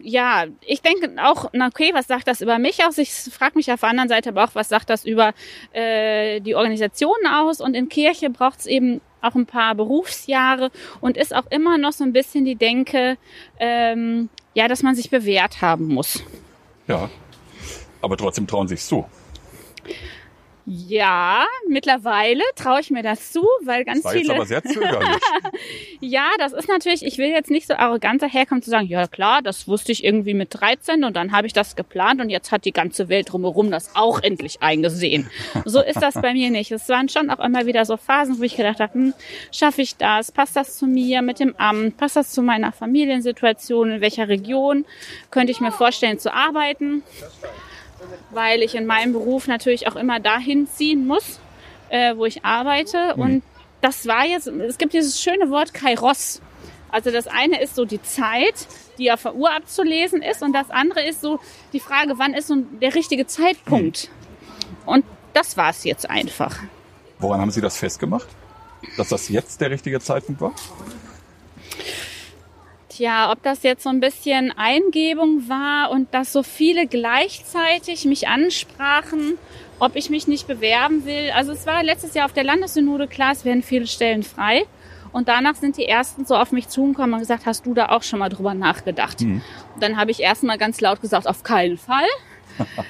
ja, 0.02 0.46
ich 0.66 0.82
denke 0.82 1.12
auch, 1.24 1.50
na 1.54 1.68
okay, 1.68 1.92
was 1.94 2.08
sagt 2.08 2.28
das 2.28 2.42
über 2.42 2.58
mich 2.58 2.84
aus? 2.84 2.98
Ich 2.98 3.12
frage 3.12 3.54
mich 3.56 3.72
auf 3.72 3.80
der 3.82 3.90
anderen 3.90 4.10
Seite 4.10 4.30
aber 4.30 4.44
auch, 4.44 4.56
was 4.56 4.70
sagt 4.70 4.90
das 4.90 5.06
über 5.06 5.34
äh, 5.74 6.42
die 6.42 6.56
Organisation 6.56 7.16
aus? 7.32 7.62
Und 7.62 7.76
in 7.76 7.88
Kirche 7.88 8.30
braucht 8.30 8.60
es 8.60 8.66
eben 8.66 9.02
auch 9.22 9.36
ein 9.36 9.46
paar 9.46 9.76
Berufsjahre 9.76 10.72
und 11.00 11.16
ist 11.16 11.36
auch 11.36 11.46
immer 11.52 11.78
noch 11.78 11.92
so 11.92 12.04
ein 12.04 12.12
bisschen 12.14 12.44
die 12.44 12.56
Denke, 12.56 13.18
ähm, 13.60 14.30
ja, 14.56 14.68
dass 14.68 14.82
man 14.82 14.96
sich 14.96 15.12
bewährt 15.12 15.62
haben 15.62 15.88
muss. 15.88 16.24
Ja. 16.88 17.10
Aber 18.02 18.18
trotzdem 18.18 18.48
trauen 18.48 18.68
sich 18.68 18.82
zu. 18.82 19.06
Ja, 20.68 21.46
mittlerweile 21.68 22.44
traue 22.56 22.80
ich 22.82 22.92
mir 22.92 23.02
das 23.02 23.32
zu, 23.32 23.46
weil 23.64 23.84
ganz 23.84 24.04
Das 24.04 24.06
war 24.06 24.16
jetzt 24.16 24.22
viele. 24.24 24.36
aber 24.36 24.46
sehr 24.46 24.64
zögerlich. 24.64 25.18
Ja, 26.04 26.30
das 26.40 26.52
ist 26.54 26.68
natürlich, 26.68 27.04
ich 27.06 27.18
will 27.20 27.30
jetzt 27.30 27.52
nicht 27.52 27.68
so 27.68 27.76
arrogant 27.76 28.22
daherkommen 28.22 28.64
zu 28.64 28.70
sagen, 28.72 28.88
ja 28.88 29.06
klar, 29.08 29.42
das 29.44 29.68
wusste 29.68 29.92
ich 29.92 30.04
irgendwie 30.04 30.34
mit 30.34 30.50
13 30.52 31.04
und 31.04 31.16
dann 31.16 31.32
habe 31.32 31.46
ich 31.46 31.54
das 31.54 31.76
geplant 31.76 32.22
und 32.22 32.30
jetzt 32.30 32.52
hat 32.52 32.66
die 32.66 32.72
ganze 32.72 33.08
Welt 33.08 33.32
drumherum 33.32 33.70
das 33.70 33.96
auch 33.96 34.22
endlich 34.22 34.62
eingesehen. 34.64 35.30
So 35.66 35.82
ist 35.82 36.02
das 36.02 36.16
bei 36.16 36.34
mir 36.34 36.50
nicht. 36.50 36.72
Es 36.72 36.90
waren 36.90 37.08
schon 37.08 37.30
auch 37.30 37.40
immer 37.40 37.66
wieder 37.68 37.86
so 37.86 37.98
Phasen, 37.98 38.40
wo 38.40 38.44
ich 38.44 38.56
gedacht 38.56 38.80
habe, 38.80 38.94
hm, 38.94 39.14
schaffe 39.52 39.82
ich 39.84 39.96
das? 39.98 40.32
Passt 40.32 40.56
das 40.56 40.78
zu 40.78 40.88
mir 40.88 41.22
mit 41.22 41.40
dem 41.40 41.56
Amt? 41.58 41.98
Passt 41.98 42.16
das 42.16 42.32
zu 42.32 42.42
meiner 42.42 42.72
Familiensituation? 42.72 43.92
In 43.92 44.02
welcher 44.02 44.28
Region 44.28 44.86
könnte 45.30 45.52
ich 45.52 45.60
mir 45.60 45.72
vorstellen 45.72 46.18
zu 46.18 46.34
arbeiten? 46.34 47.04
Weil 48.32 48.62
ich 48.62 48.76
in 48.76 48.86
meinem 48.86 49.14
Beruf 49.14 49.48
natürlich 49.48 49.88
auch 49.88 49.96
immer 49.96 50.20
dahin 50.20 50.68
ziehen 50.68 51.06
muss, 51.06 51.40
äh, 51.90 52.16
wo 52.16 52.26
ich 52.26 52.46
arbeite. 52.46 53.16
Und 53.16 53.44
das 53.82 54.08
war 54.08 54.26
jetzt, 54.26 54.48
es 54.48 54.78
gibt 54.78 54.94
dieses 54.94 55.22
schöne 55.22 55.50
Wort 55.50 55.74
Kairos. 55.74 56.42
Also 56.92 57.12
das 57.12 57.28
eine 57.28 57.62
ist 57.62 57.76
so 57.76 57.86
die 57.86 58.02
Zeit, 58.02 58.68
die 58.98 59.12
auf 59.12 59.24
der 59.24 59.36
Uhr 59.36 59.52
abzulesen 59.52 60.22
ist, 60.22 60.44
und 60.44 60.54
das 60.54 60.70
andere 60.70 61.08
ist 61.08 61.22
so 61.22 61.40
die 61.74 61.80
Frage, 61.80 62.14
wann 62.18 62.34
ist 62.34 62.48
so 62.48 62.58
der 62.82 62.94
richtige 62.94 63.26
Zeitpunkt? 63.26 64.10
Und 64.86 65.06
das 65.34 65.56
war 65.56 65.70
es 65.70 65.84
jetzt 65.84 66.10
einfach. 66.10 66.60
Woran 67.20 67.40
haben 67.40 67.52
Sie 67.52 67.62
das 67.62 67.78
festgemacht? 67.78 68.28
Dass 68.98 69.10
das 69.10 69.30
jetzt 69.30 69.62
der 69.62 69.72
richtige 69.72 70.00
Zeitpunkt 70.00 70.42
war? 70.42 70.54
Tja, 72.92 73.32
ob 73.32 73.42
das 73.42 73.64
jetzt 73.64 73.84
so 73.84 73.90
ein 73.90 74.02
bisschen 74.02 74.52
Eingebung 74.52 75.48
war 75.48 75.92
und 75.92 76.14
dass 76.14 76.34
so 76.34 76.44
viele 76.44 76.88
gleichzeitig 76.88 78.04
mich 78.04 78.28
ansprachen, 78.28 79.38
ob 79.80 79.96
ich 79.96 80.10
mich 80.10 80.28
nicht 80.28 80.46
bewerben 80.46 81.06
will. 81.06 81.32
Also 81.34 81.54
es 81.54 81.66
war 81.66 81.84
letztes 81.84 82.14
Jahr 82.14 82.26
auf 82.26 82.34
der 82.34 82.44
Landessynode 82.44 83.08
klar, 83.08 83.32
es 83.32 83.46
werden 83.46 83.64
viele 83.64 83.88
Stellen 83.88 84.24
frei. 84.24 84.66
Und 85.14 85.30
danach 85.30 85.56
sind 85.56 85.78
die 85.78 85.86
ersten 85.86 86.26
so 86.26 86.36
auf 86.36 86.52
mich 86.52 86.68
zugekommen 86.68 87.14
und 87.14 87.20
gesagt, 87.20 87.46
hast 87.46 87.66
du 87.66 87.74
da 87.74 87.88
auch 87.90 88.04
schon 88.04 88.20
mal 88.20 88.30
drüber 88.30 88.54
nachgedacht? 88.54 89.22
Und 89.74 89.84
dann 89.84 89.98
habe 89.98 90.12
ich 90.12 90.20
erstmal 90.20 90.58
ganz 90.58 90.82
laut 90.82 91.02
gesagt, 91.02 91.28
auf 91.28 91.44
keinen 91.44 91.78
Fall. 91.78 92.08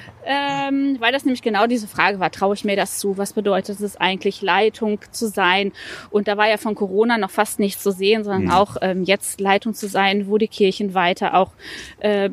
ähm, 0.26 0.96
weil 0.98 1.12
das 1.12 1.24
nämlich 1.24 1.42
genau 1.42 1.66
diese 1.66 1.88
Frage 1.88 2.20
war, 2.20 2.30
traue 2.30 2.54
ich 2.54 2.64
mir 2.64 2.76
das 2.76 2.98
zu? 2.98 3.18
Was 3.18 3.32
bedeutet 3.32 3.80
es 3.80 3.96
eigentlich, 3.96 4.42
Leitung 4.42 5.00
zu 5.10 5.28
sein? 5.28 5.72
Und 6.10 6.28
da 6.28 6.36
war 6.36 6.48
ja 6.48 6.56
von 6.56 6.74
Corona 6.74 7.18
noch 7.18 7.30
fast 7.30 7.58
nichts 7.58 7.82
zu 7.82 7.90
sehen, 7.90 8.24
sondern 8.24 8.50
auch 8.50 8.76
ähm, 8.82 9.04
jetzt 9.04 9.40
Leitung 9.40 9.74
zu 9.74 9.88
sein, 9.88 10.28
wo 10.28 10.38
die 10.38 10.48
Kirchen 10.48 10.94
weiter 10.94 11.34
auch 11.34 11.52
äh, 12.00 12.30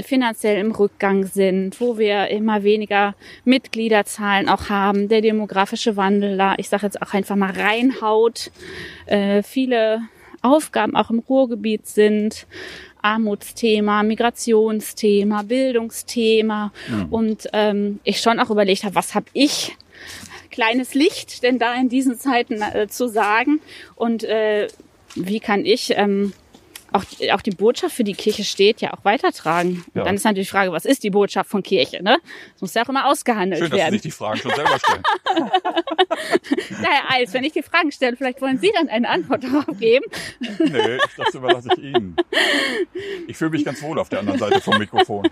finanziell 0.00 0.58
im 0.58 0.72
Rückgang 0.72 1.26
sind, 1.26 1.80
wo 1.80 1.98
wir 1.98 2.28
immer 2.28 2.62
weniger 2.62 3.14
Mitgliederzahlen 3.44 4.48
auch 4.48 4.68
haben, 4.68 5.08
der 5.08 5.20
demografische 5.20 5.96
Wandel 5.96 6.36
da, 6.36 6.54
ich 6.56 6.68
sage 6.68 6.86
jetzt 6.86 7.00
auch 7.02 7.14
einfach 7.14 7.36
mal 7.36 7.52
reinhaut, 7.52 8.50
äh, 9.06 9.42
viele 9.42 10.02
Aufgaben 10.42 10.96
auch 10.96 11.10
im 11.10 11.20
Ruhrgebiet 11.20 11.86
sind, 11.86 12.46
Armutsthema, 13.02 14.02
Migrationsthema, 14.02 15.42
Bildungsthema. 15.42 16.72
Und 17.10 17.48
ähm, 17.52 18.00
ich 18.04 18.20
schon 18.20 18.40
auch 18.40 18.50
überlegt 18.50 18.84
habe, 18.84 18.94
was 18.94 19.14
habe 19.14 19.26
ich 19.32 19.76
kleines 20.50 20.94
Licht 20.94 21.42
denn 21.42 21.58
da 21.58 21.74
in 21.74 21.88
diesen 21.88 22.18
Zeiten 22.18 22.62
äh, 22.62 22.86
zu 22.88 23.08
sagen? 23.08 23.60
Und 23.96 24.24
äh, 24.24 24.68
wie 25.14 25.40
kann 25.40 25.64
ich 25.64 25.92
ähm, 25.96 26.32
auch, 26.92 27.04
auch 27.34 27.40
die 27.42 27.50
Botschaft 27.50 27.94
für 27.94 28.04
die 28.04 28.14
Kirche 28.14 28.44
steht 28.44 28.80
ja 28.80 28.92
auch 28.92 29.04
weitertragen. 29.04 29.84
Und 29.88 29.96
Ja. 29.96 30.04
dann 30.04 30.14
ist 30.14 30.24
natürlich 30.24 30.48
die 30.48 30.52
Frage, 30.52 30.72
was 30.72 30.84
ist 30.84 31.02
die 31.02 31.10
Botschaft 31.10 31.50
von 31.50 31.62
Kirche? 31.62 32.02
Ne? 32.02 32.18
Das 32.54 32.60
muss 32.62 32.74
ja 32.74 32.84
auch 32.84 32.88
immer 32.88 33.06
ausgehandelt 33.08 33.60
Schön, 33.60 33.70
dass 33.70 33.78
Sie 33.78 33.82
werden. 33.84 33.92
sich 33.94 34.02
die 34.02 34.10
Fragen 34.10 34.38
schon 34.38 34.54
selber 34.54 34.78
stellen. 34.78 35.02
Ja, 36.82 36.88
Herr 36.90 37.16
Eils, 37.16 37.32
wenn 37.32 37.44
ich 37.44 37.52
die 37.52 37.62
Fragen 37.62 37.90
stelle, 37.92 38.16
vielleicht 38.16 38.40
wollen 38.40 38.58
Sie 38.58 38.70
dann 38.74 38.88
eine 38.88 39.08
Antwort 39.08 39.44
darauf 39.44 39.78
geben. 39.78 40.04
Nee, 40.58 40.98
das 41.16 41.34
überlasse 41.34 41.68
ich 41.76 41.82
Ihnen. 41.82 42.16
Ich 43.26 43.36
fühle 43.36 43.50
mich 43.50 43.64
ganz 43.64 43.82
wohl 43.82 43.98
auf 43.98 44.08
der 44.08 44.20
anderen 44.20 44.38
Seite 44.38 44.60
vom 44.60 44.78
Mikrofon. 44.78 45.28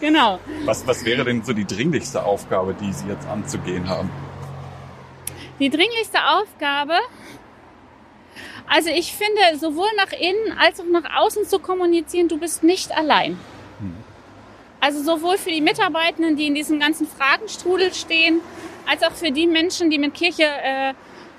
Genau. 0.00 0.38
Was, 0.64 0.86
was 0.86 1.04
wäre 1.04 1.24
denn 1.24 1.42
so 1.42 1.52
die 1.52 1.64
dringlichste 1.64 2.22
Aufgabe, 2.24 2.74
die 2.80 2.92
Sie 2.92 3.06
jetzt 3.08 3.26
anzugehen 3.28 3.88
haben? 3.88 4.10
Die 5.58 5.70
dringlichste 5.70 6.18
Aufgabe, 6.26 6.94
also 8.68 8.90
ich 8.90 9.12
finde, 9.12 9.58
sowohl 9.58 9.88
nach 9.96 10.12
innen 10.12 10.58
als 10.58 10.80
auch 10.80 10.84
nach 10.90 11.04
außen 11.18 11.46
zu 11.46 11.58
kommunizieren, 11.58 12.28
du 12.28 12.38
bist 12.38 12.62
nicht 12.62 12.96
allein. 12.96 13.38
Also 14.80 15.02
sowohl 15.02 15.38
für 15.38 15.50
die 15.50 15.60
Mitarbeitenden, 15.62 16.36
die 16.36 16.46
in 16.46 16.54
diesem 16.54 16.78
ganzen 16.78 17.06
Fragenstrudel 17.08 17.92
stehen, 17.94 18.40
als 18.88 19.02
auch 19.02 19.12
für 19.12 19.30
die 19.32 19.46
Menschen, 19.46 19.90
die 19.90 19.98
mit 19.98 20.14
Kirche 20.14 20.44
äh, 20.44 20.92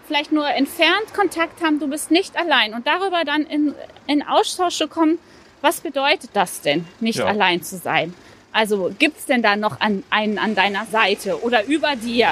vielleicht 0.07 0.31
nur 0.31 0.47
entfernt 0.49 1.13
Kontakt 1.13 1.63
haben, 1.63 1.79
du 1.79 1.87
bist 1.87 2.11
nicht 2.11 2.35
allein. 2.37 2.73
Und 2.73 2.87
darüber 2.87 3.23
dann 3.25 3.43
in, 3.43 3.75
in 4.07 4.23
Austausch 4.27 4.75
zu 4.77 4.87
kommen, 4.87 5.19
was 5.61 5.81
bedeutet 5.81 6.31
das 6.33 6.61
denn, 6.61 6.85
nicht 6.99 7.19
Ja. 7.19 7.25
allein 7.25 7.61
zu 7.61 7.77
sein? 7.77 8.13
Also 8.51 8.91
gibt's 8.97 9.25
denn 9.25 9.43
da 9.43 9.55
noch 9.55 9.79
an, 9.79 10.03
einen 10.09 10.39
an 10.39 10.55
deiner 10.55 10.85
Seite 10.85 11.41
oder 11.43 11.65
über 11.65 11.95
dir? 11.95 12.29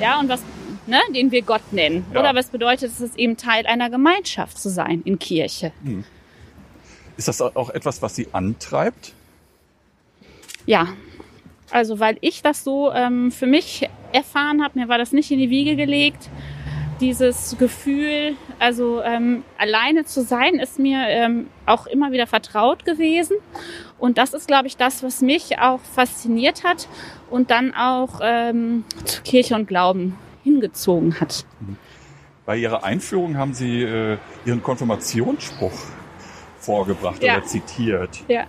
Ja, 0.00 0.18
und 0.18 0.28
was, 0.28 0.42
ne, 0.90 1.00
den 1.14 1.30
wir 1.30 1.42
Gott 1.42 1.72
nennen. 1.72 2.04
Ja. 2.12 2.20
Oder 2.20 2.34
was 2.34 2.48
bedeutet 2.48 2.92
es, 3.00 3.16
eben 3.16 3.36
Teil 3.36 3.66
einer 3.66 3.88
Gemeinschaft 3.88 4.58
zu 4.58 4.68
sein 4.68 5.02
in 5.04 5.18
Kirche? 5.18 5.72
Ist 7.16 7.28
das 7.28 7.40
auch 7.40 7.70
etwas, 7.70 8.02
was 8.02 8.16
Sie 8.16 8.28
antreibt? 8.32 9.14
Ja, 10.66 10.88
also 11.70 12.00
weil 12.00 12.18
ich 12.20 12.42
das 12.42 12.64
so 12.64 12.92
ähm, 12.92 13.30
für 13.30 13.46
mich 13.46 13.88
erfahren 14.12 14.62
habe, 14.62 14.78
mir 14.78 14.88
war 14.88 14.98
das 14.98 15.12
nicht 15.12 15.30
in 15.30 15.38
die 15.38 15.50
Wiege 15.50 15.76
gelegt. 15.76 16.28
Dieses 17.00 17.56
Gefühl, 17.58 18.36
also 18.58 19.00
ähm, 19.02 19.42
alleine 19.56 20.04
zu 20.04 20.22
sein, 20.22 20.54
ist 20.56 20.78
mir 20.78 20.98
ähm, 21.08 21.46
auch 21.64 21.86
immer 21.86 22.12
wieder 22.12 22.26
vertraut 22.26 22.84
gewesen. 22.84 23.36
Und 23.98 24.18
das 24.18 24.34
ist, 24.34 24.48
glaube 24.48 24.66
ich, 24.66 24.76
das, 24.76 25.02
was 25.02 25.22
mich 25.22 25.58
auch 25.58 25.80
fasziniert 25.80 26.62
hat 26.62 26.88
und 27.30 27.50
dann 27.50 27.74
auch 27.74 28.20
ähm, 28.22 28.84
zu 29.04 29.22
Kirche 29.22 29.54
und 29.54 29.66
Glauben 29.66 30.18
hingezogen 30.42 31.20
hat. 31.20 31.44
Bei 32.46 32.56
Ihrer 32.56 32.84
Einführung 32.84 33.36
haben 33.36 33.54
Sie 33.54 33.82
äh, 33.82 34.18
Ihren 34.44 34.62
Konfirmationsspruch 34.62 35.72
vorgebracht 36.58 37.22
Ja. 37.22 37.36
oder 37.38 37.46
zitiert. 37.46 38.20
Ja. 38.28 38.44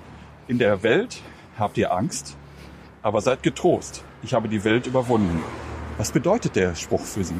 In 0.47 0.57
der 0.57 0.83
Welt 0.83 1.21
habt 1.57 1.77
ihr 1.77 1.91
Angst, 1.93 2.35
aber 3.03 3.21
seid 3.21 3.43
getrost. 3.43 4.03
Ich 4.23 4.33
habe 4.33 4.47
die 4.49 4.63
Welt 4.63 4.87
überwunden. 4.87 5.41
Was 5.97 6.11
bedeutet 6.11 6.55
der 6.55 6.75
Spruch 6.75 7.01
für 7.01 7.23
Sie? 7.23 7.35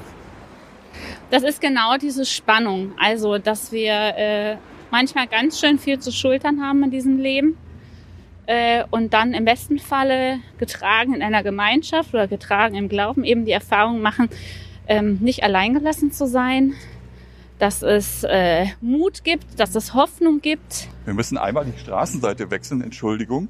Das 1.30 1.44
ist 1.44 1.62
genau 1.62 1.98
diese 1.98 2.26
Spannung. 2.26 2.94
Also, 3.00 3.38
dass 3.38 3.72
wir 3.72 3.94
äh, 3.94 4.58
manchmal 4.92 5.28
ganz 5.28 5.60
schön 5.60 5.80
viel 5.80 6.00
zu 6.00 6.12
schultern 6.12 6.62
haben 6.62 6.84
in 6.84 6.92
diesem 6.92 7.18
Leben. 7.18 7.58
Äh, 8.48 8.84
und 8.92 9.14
dann 9.14 9.34
im 9.34 9.46
besten 9.46 9.80
Falle 9.80 10.40
getragen 10.58 11.14
in 11.14 11.22
einer 11.22 11.44
Gemeinschaft 11.44 12.14
oder 12.14 12.28
getragen 12.28 12.76
im 12.76 12.90
Glauben 12.90 13.24
eben 13.24 13.46
die 13.46 13.52
Erfahrung 13.52 14.02
machen, 14.02 14.30
ähm, 14.88 15.18
nicht 15.22 15.44
alleingelassen 15.44 16.12
zu 16.12 16.28
sein, 16.28 16.74
dass 17.60 17.84
es 17.84 18.24
äh, 18.24 18.66
Mut 18.82 19.24
gibt, 19.24 19.60
dass 19.60 19.76
es 19.76 19.94
Hoffnung 19.94 20.42
gibt 20.42 20.88
Wir 21.06 21.14
müssen 21.14 21.38
einmal 21.38 21.66
die 21.66 21.78
Straßenseite 21.80 22.50
wechseln, 22.50 22.82
Entschuldigung. 22.82 23.48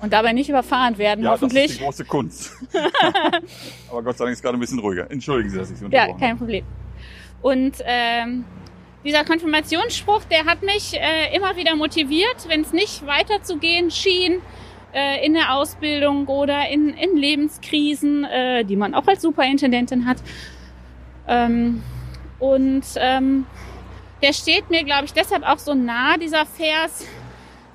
und 0.00 0.12
dabei 0.12 0.32
nicht 0.32 0.48
überfahren 0.50 0.98
werden, 0.98 1.24
Ja, 1.24 1.30
das 1.30 1.38
ist 1.38 1.42
hoffentlich. 1.44 1.78
die 1.78 1.84
große 1.84 2.04
Kunst. 2.04 2.52
Aber 3.90 4.02
Gott 4.02 4.18
sei 4.18 4.24
Dank 4.24 4.32
ist 4.34 4.42
gerade 4.42 4.56
ein 4.58 4.60
bisschen 4.60 4.80
ruhiger. 4.80 5.08
Entschuldigen 5.10 5.50
Sie, 5.50 5.56
dass 5.58 5.70
ich 5.70 5.76
Sie 5.78 5.84
Ja, 5.84 5.86
unterbrochen 6.02 6.20
kein 6.20 6.28
habe. 6.30 6.38
Problem. 6.38 6.64
Und 7.42 7.74
ähm, 7.84 8.44
dieser 9.04 9.24
Konfirmationsspruch, 9.24 10.24
der 10.24 10.46
hat 10.46 10.62
mich 10.62 10.94
äh, 10.94 11.34
immer 11.36 11.56
wieder 11.56 11.76
motiviert, 11.76 12.48
wenn 12.48 12.62
es 12.62 12.72
nicht 12.72 13.06
weiterzugehen 13.06 13.90
schien 13.90 14.40
äh, 14.94 15.24
in 15.24 15.34
der 15.34 15.54
Ausbildung 15.54 16.26
oder 16.26 16.68
in, 16.70 16.88
in 16.90 17.16
Lebenskrisen, 17.16 18.24
äh, 18.24 18.64
die 18.64 18.76
man 18.76 18.94
auch 18.94 19.06
als 19.06 19.22
Superintendentin 19.22 20.06
hat. 20.06 20.18
Ähm, 21.28 21.82
und 22.38 22.84
ähm, 22.96 23.46
der 24.22 24.32
steht 24.32 24.70
mir, 24.70 24.84
glaube 24.84 25.04
ich, 25.04 25.12
deshalb 25.12 25.42
auch 25.42 25.58
so 25.58 25.74
nah, 25.74 26.16
dieser 26.16 26.46
Vers, 26.46 27.06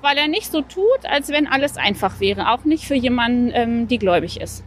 weil 0.02 0.16
er 0.18 0.28
nicht 0.28 0.50
so 0.50 0.62
tut, 0.62 1.04
als 1.04 1.28
wenn 1.28 1.46
alles 1.46 1.76
einfach 1.76 2.18
wäre. 2.20 2.50
Auch 2.50 2.64
nicht 2.64 2.84
für 2.84 2.94
jemanden, 2.94 3.50
ähm, 3.54 3.88
die 3.88 3.98
gläubig 3.98 4.40
ist. 4.40 4.64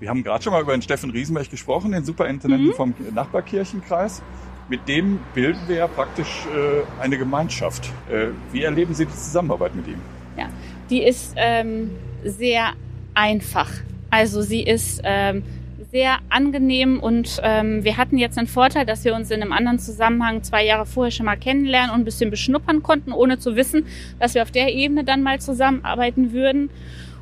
Wir 0.00 0.08
haben 0.10 0.22
gerade 0.22 0.42
schon 0.44 0.52
mal 0.52 0.60
über 0.62 0.72
den 0.72 0.82
Steffen 0.82 1.10
Riesenberg 1.10 1.50
gesprochen, 1.50 1.92
den 1.92 2.04
Superintendenten 2.04 2.68
Mhm. 2.68 2.74
vom 2.74 2.94
Nachbarkirchenkreis. 3.14 4.22
Mit 4.68 4.88
dem 4.88 5.20
bilden 5.34 5.60
wir 5.66 5.76
ja 5.76 5.86
praktisch 5.86 6.46
äh, 6.46 7.02
eine 7.02 7.18
Gemeinschaft. 7.18 7.90
Äh, 8.10 8.28
wie 8.52 8.62
erleben 8.62 8.94
Sie 8.94 9.04
die 9.04 9.12
Zusammenarbeit 9.12 9.74
mit 9.74 9.86
ihm? 9.86 10.00
Ja, 10.38 10.46
die 10.88 11.02
ist 11.02 11.34
ähm, 11.36 11.90
sehr 12.24 12.72
einfach. 13.14 13.70
Also 14.10 14.42
sie 14.42 14.62
ist 14.62 15.00
ähm, 15.04 15.42
sehr 15.90 16.18
angenehm 16.28 16.98
und 17.00 17.40
ähm, 17.42 17.84
wir 17.84 17.96
hatten 17.96 18.16
jetzt 18.16 18.36
den 18.36 18.46
Vorteil, 18.46 18.86
dass 18.86 19.04
wir 19.04 19.14
uns 19.14 19.30
in 19.30 19.42
einem 19.42 19.52
anderen 19.52 19.78
Zusammenhang 19.78 20.42
zwei 20.42 20.64
Jahre 20.64 20.86
vorher 20.86 21.10
schon 21.10 21.26
mal 21.26 21.36
kennenlernen 21.36 21.90
und 21.90 22.00
ein 22.00 22.04
bisschen 22.04 22.30
beschnuppern 22.30 22.82
konnten, 22.82 23.12
ohne 23.12 23.38
zu 23.38 23.54
wissen, 23.56 23.86
dass 24.18 24.34
wir 24.34 24.42
auf 24.42 24.50
der 24.50 24.72
Ebene 24.72 25.04
dann 25.04 25.22
mal 25.22 25.40
zusammenarbeiten 25.40 26.32
würden. 26.32 26.70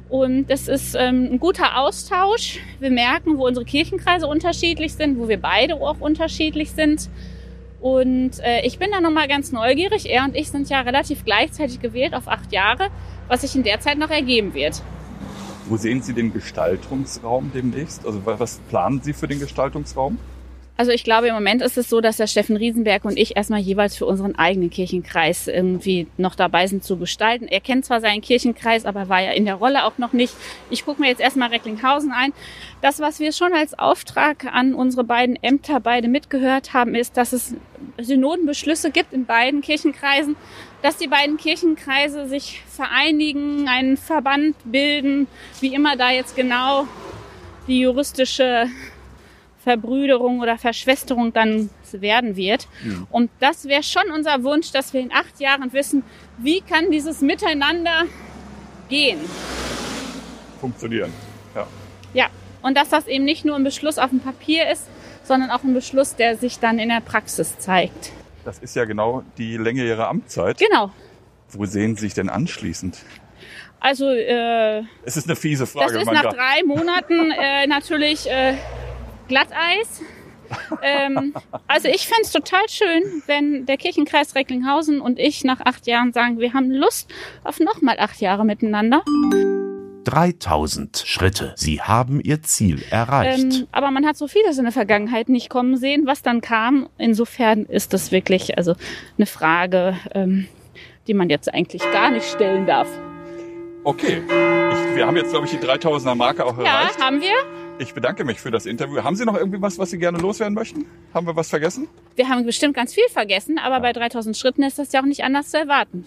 Und 0.09 0.47
das 0.49 0.69
ist 0.69 0.95
ähm, 0.95 1.31
ein 1.33 1.41
guter 1.41 1.79
Austausch. 1.79 2.61
Wir 2.79 2.91
merken, 2.91 3.39
wo 3.39 3.47
unsere 3.47 3.65
Kirchenkreise 3.65 4.27
unterschiedlich 4.27 4.93
sind, 4.95 5.19
wo 5.19 5.29
wir 5.29 5.41
beide 5.41 5.75
auch 5.75 6.01
unterschiedlich 6.01 6.71
sind. 6.73 7.09
Und 7.83 8.39
äh, 8.45 8.65
ich 8.65 8.79
bin 8.79 8.93
da 8.93 9.01
nochmal 9.01 9.27
ganz 9.27 9.51
neugierig. 9.51 10.09
Er 10.09 10.23
und 10.25 10.37
ich 10.37 10.51
sind 10.51 10.71
ja 10.71 10.81
relativ 10.83 11.25
gleichzeitig 11.25 11.81
gewählt 11.81 12.15
auf 12.15 12.29
acht 12.29 12.53
Jahre, 12.53 12.89
was 13.27 13.41
sich 13.41 13.57
in 13.57 13.65
der 13.65 13.81
Zeit 13.81 13.99
noch 13.99 14.11
ergeben 14.11 14.55
wird. 14.55 14.81
Wo 15.67 15.77
sehen 15.77 16.01
Sie 16.01 16.13
den 16.13 16.33
Gestaltungsraum 16.33 17.51
demnächst? 17.53 18.07
Also 18.07 18.25
wa- 18.25 18.37
was 18.39 18.61
planen 18.71 19.01
Sie 19.03 19.13
für 19.13 19.27
den 19.27 19.41
Gestaltungsraum? 19.41 20.19
Also 20.77 20.91
ich 20.91 21.05
glaube, 21.05 21.29
im 21.29 21.35
Moment 21.35 21.61
ist 21.63 21.77
es 21.77 21.91
so, 21.91 22.01
dass 22.01 22.17
der 22.17 22.27
Steffen 22.27 22.57
Riesenberg 22.57 23.05
und 23.05 23.19
ich 23.19 23.37
erstmal 23.37 23.61
jeweils 23.61 23.97
für 23.97 24.07
unseren 24.07 24.37
eigenen 24.37 24.71
Kirchenkreis 24.71 25.47
irgendwie 25.47 26.07
noch 26.17 26.35
dabei 26.35 26.67
sind 26.67 26.83
zu 26.83 26.97
gestalten. 26.97 27.47
Er 27.47 27.61
kennt 27.61 27.85
zwar 27.85 28.01
seinen 28.01 28.23
Kirchenkreis, 28.23 28.87
aber 28.87 29.09
war 29.09 29.21
ja 29.21 29.33
in 29.33 29.45
der 29.45 29.57
Rolle 29.57 29.85
auch 29.85 29.99
noch 29.99 30.15
nicht. 30.15 30.35
Ich 30.71 30.85
gucke 30.85 31.01
mir 31.01 31.09
jetzt 31.09 31.21
erstmal 31.21 31.51
Recklinghausen 31.51 32.11
ein. 32.11 32.33
Das, 32.81 33.01
was 33.01 33.21
wir 33.21 33.33
schon 33.33 33.53
als 33.53 33.79
Auftrag 33.79 34.47
an 34.47 34.75
unsere 34.75 35.05
beiden 35.05 35.37
Ämter 35.43 35.79
beide 35.79 36.09
mitgehört 36.09 36.73
haben, 36.73 36.95
ist, 36.95 37.19
dass 37.19 37.33
es 37.35 37.55
Synodenbeschlüsse 37.99 38.91
gibt 38.91 39.13
in 39.13 39.27
beiden 39.27 39.61
Kirchenkreisen, 39.61 40.37
dass 40.81 40.97
die 40.97 41.09
beiden 41.09 41.37
Kirchenkreise 41.37 42.27
sich 42.27 42.63
vereinigen, 42.67 43.69
einen 43.69 43.99
Verband 43.99 44.57
bilden, 44.65 45.27
wie 45.61 45.75
immer 45.75 45.97
da 45.97 46.11
jetzt 46.11 46.35
genau 46.35 46.87
die 47.69 47.81
juristische 47.81 48.69
Verbrüderung 49.63 50.41
oder 50.41 50.59
Verschwesterung 50.59 51.33
dann 51.33 51.71
werden 51.93 52.37
wird. 52.37 52.69
Und 53.11 53.31
das 53.39 53.67
wäre 53.67 53.83
schon 53.83 54.11
unser 54.15 54.43
Wunsch, 54.43 54.73
dass 54.73 54.93
wir 54.93 55.01
in 55.01 55.13
acht 55.13 55.39
Jahren 55.41 55.73
wissen, 55.73 56.03
wie 56.39 56.61
kann 56.61 56.91
dieses 56.91 57.21
Miteinander 57.21 58.05
gehen. 58.89 59.21
Funktionieren. 60.61 61.13
Ja. 61.55 61.67
Ja, 62.15 62.27
und 62.63 62.77
dass 62.77 62.89
das 62.89 63.07
eben 63.07 63.25
nicht 63.25 63.45
nur 63.45 63.57
ein 63.57 63.65
Beschluss 63.65 63.99
auf 63.99 64.11
dem 64.11 64.21
Papier 64.21 64.71
ist, 64.71 64.89
sondern 65.25 65.51
auch 65.51 65.63
ein 65.63 65.75
Beschluss, 65.75 66.17
der 66.17 66.37
sich 66.37 66.59
dann 66.59 66.79
in 66.79 66.89
der 66.89 67.01
Praxis 67.01 67.59
zeigt. 67.59 68.13
Das 68.45 68.59
ist 68.59 68.75
ja 68.75 68.85
genau 68.85 69.23
die 69.39 69.57
Länge 69.57 69.85
Ihrer 69.85 70.09
Amtszeit. 70.09 70.59
Genau. 70.59 70.91
Wo 71.51 71.65
sehen 71.67 71.97
Sie 71.97 72.03
sich 72.03 72.15
denn 72.15 72.29
anschließend? 72.29 72.99
Also 73.79 74.09
äh, 74.09 74.83
Es 75.05 75.17
ist 75.17 75.27
eine 75.27 75.37
fiese 75.37 75.67
Frage. 75.67 75.95
das 75.95 76.03
ist 76.03 76.13
nach 76.13 76.33
drei 76.33 76.63
Monaten 76.65 77.31
äh, 77.39 77.67
natürlich 77.67 78.29
äh, 78.31 78.55
Glatteis. 79.33 80.03
ähm, 80.83 81.33
also 81.67 81.89
ich 81.89 82.07
fänd's 82.07 82.31
total 82.33 82.61
schön, 82.69 83.23
wenn 83.27 83.65
der 83.65 83.79
Kirchenkreis 83.79 84.35
Recklinghausen 84.35 85.01
und 85.01 85.19
ich 85.19 85.43
nach 85.45 85.61
acht 85.61 85.87
Jahren 85.87 86.13
sagen, 86.13 86.39
wir 86.39 86.53
haben 86.53 86.71
Lust 86.71 87.11
auf 87.43 87.59
nochmal 87.59 87.97
acht 87.99 88.21
Jahre 88.21 88.45
miteinander. 88.45 89.03
3000 90.05 91.05
Schritte. 91.07 91.55
Sie 91.57 91.81
haben 91.81 92.21
Ihr 92.21 92.43
Ziel 92.43 92.83
erreicht. 92.91 93.39
Ähm, 93.55 93.67
aber 93.73 93.91
man 93.91 94.05
hat 94.05 94.19
so 94.19 94.27
vieles 94.27 94.59
in 94.59 94.65
der 94.65 94.73
Vergangenheit 94.73 95.31
nicht 95.31 95.49
kommen 95.49 95.77
sehen, 95.79 96.03
was 96.05 96.21
dann 96.21 96.43
kam. 96.43 96.89
Insofern 96.99 97.65
ist 97.65 97.95
das 97.95 98.13
wirklich 98.13 98.59
also 98.59 98.75
eine 99.17 99.25
Frage, 99.27 99.97
ähm, 100.15 100.47
die 101.07 101.15
man 101.15 101.31
jetzt 101.31 101.53
eigentlich 101.55 101.83
gar 101.93 102.11
nicht 102.11 102.27
stellen 102.27 102.67
darf. 102.67 102.89
Okay. 103.85 104.23
Ich, 104.29 104.97
wir 104.97 105.07
haben 105.07 105.17
jetzt, 105.17 105.31
glaube 105.31 105.47
ich, 105.47 105.53
die 105.53 105.65
3000er 105.67 106.15
Marke 106.15 106.45
auch 106.45 106.59
Ja, 106.59 106.65
erreicht. 106.83 107.01
haben 107.01 107.21
wir. 107.23 107.62
Ich 107.79 107.95
bedanke 107.95 108.25
mich 108.25 108.39
für 108.39 108.51
das 108.51 108.67
Interview. 108.67 109.03
Haben 109.03 109.17
Sie 109.17 109.25
noch 109.25 109.37
irgendwie 109.37 109.61
was, 109.61 109.79
was 109.79 109.91
Sie 109.91 109.99
gerne 109.99 110.19
loswerden 110.19 110.55
möchten? 110.55 110.87
Haben 111.15 111.27
wir 111.27 111.37
was 111.37 111.49
vergessen? 111.49 111.89
Wir 112.15 112.29
haben 112.29 112.45
bestimmt 112.45 112.75
ganz 112.75 112.95
viel 112.95 113.09
vergessen, 113.09 113.59
aber 113.59 113.81
bei 113.81 113.93
3000 113.93 114.37
Schritten 114.37 114.63
ist 114.63 114.79
das 114.79 114.93
ja 114.93 115.01
auch 115.01 115.07
nicht 115.07 115.25
anders 115.25 115.51
zu 115.51 115.59
erwarten. 115.59 116.05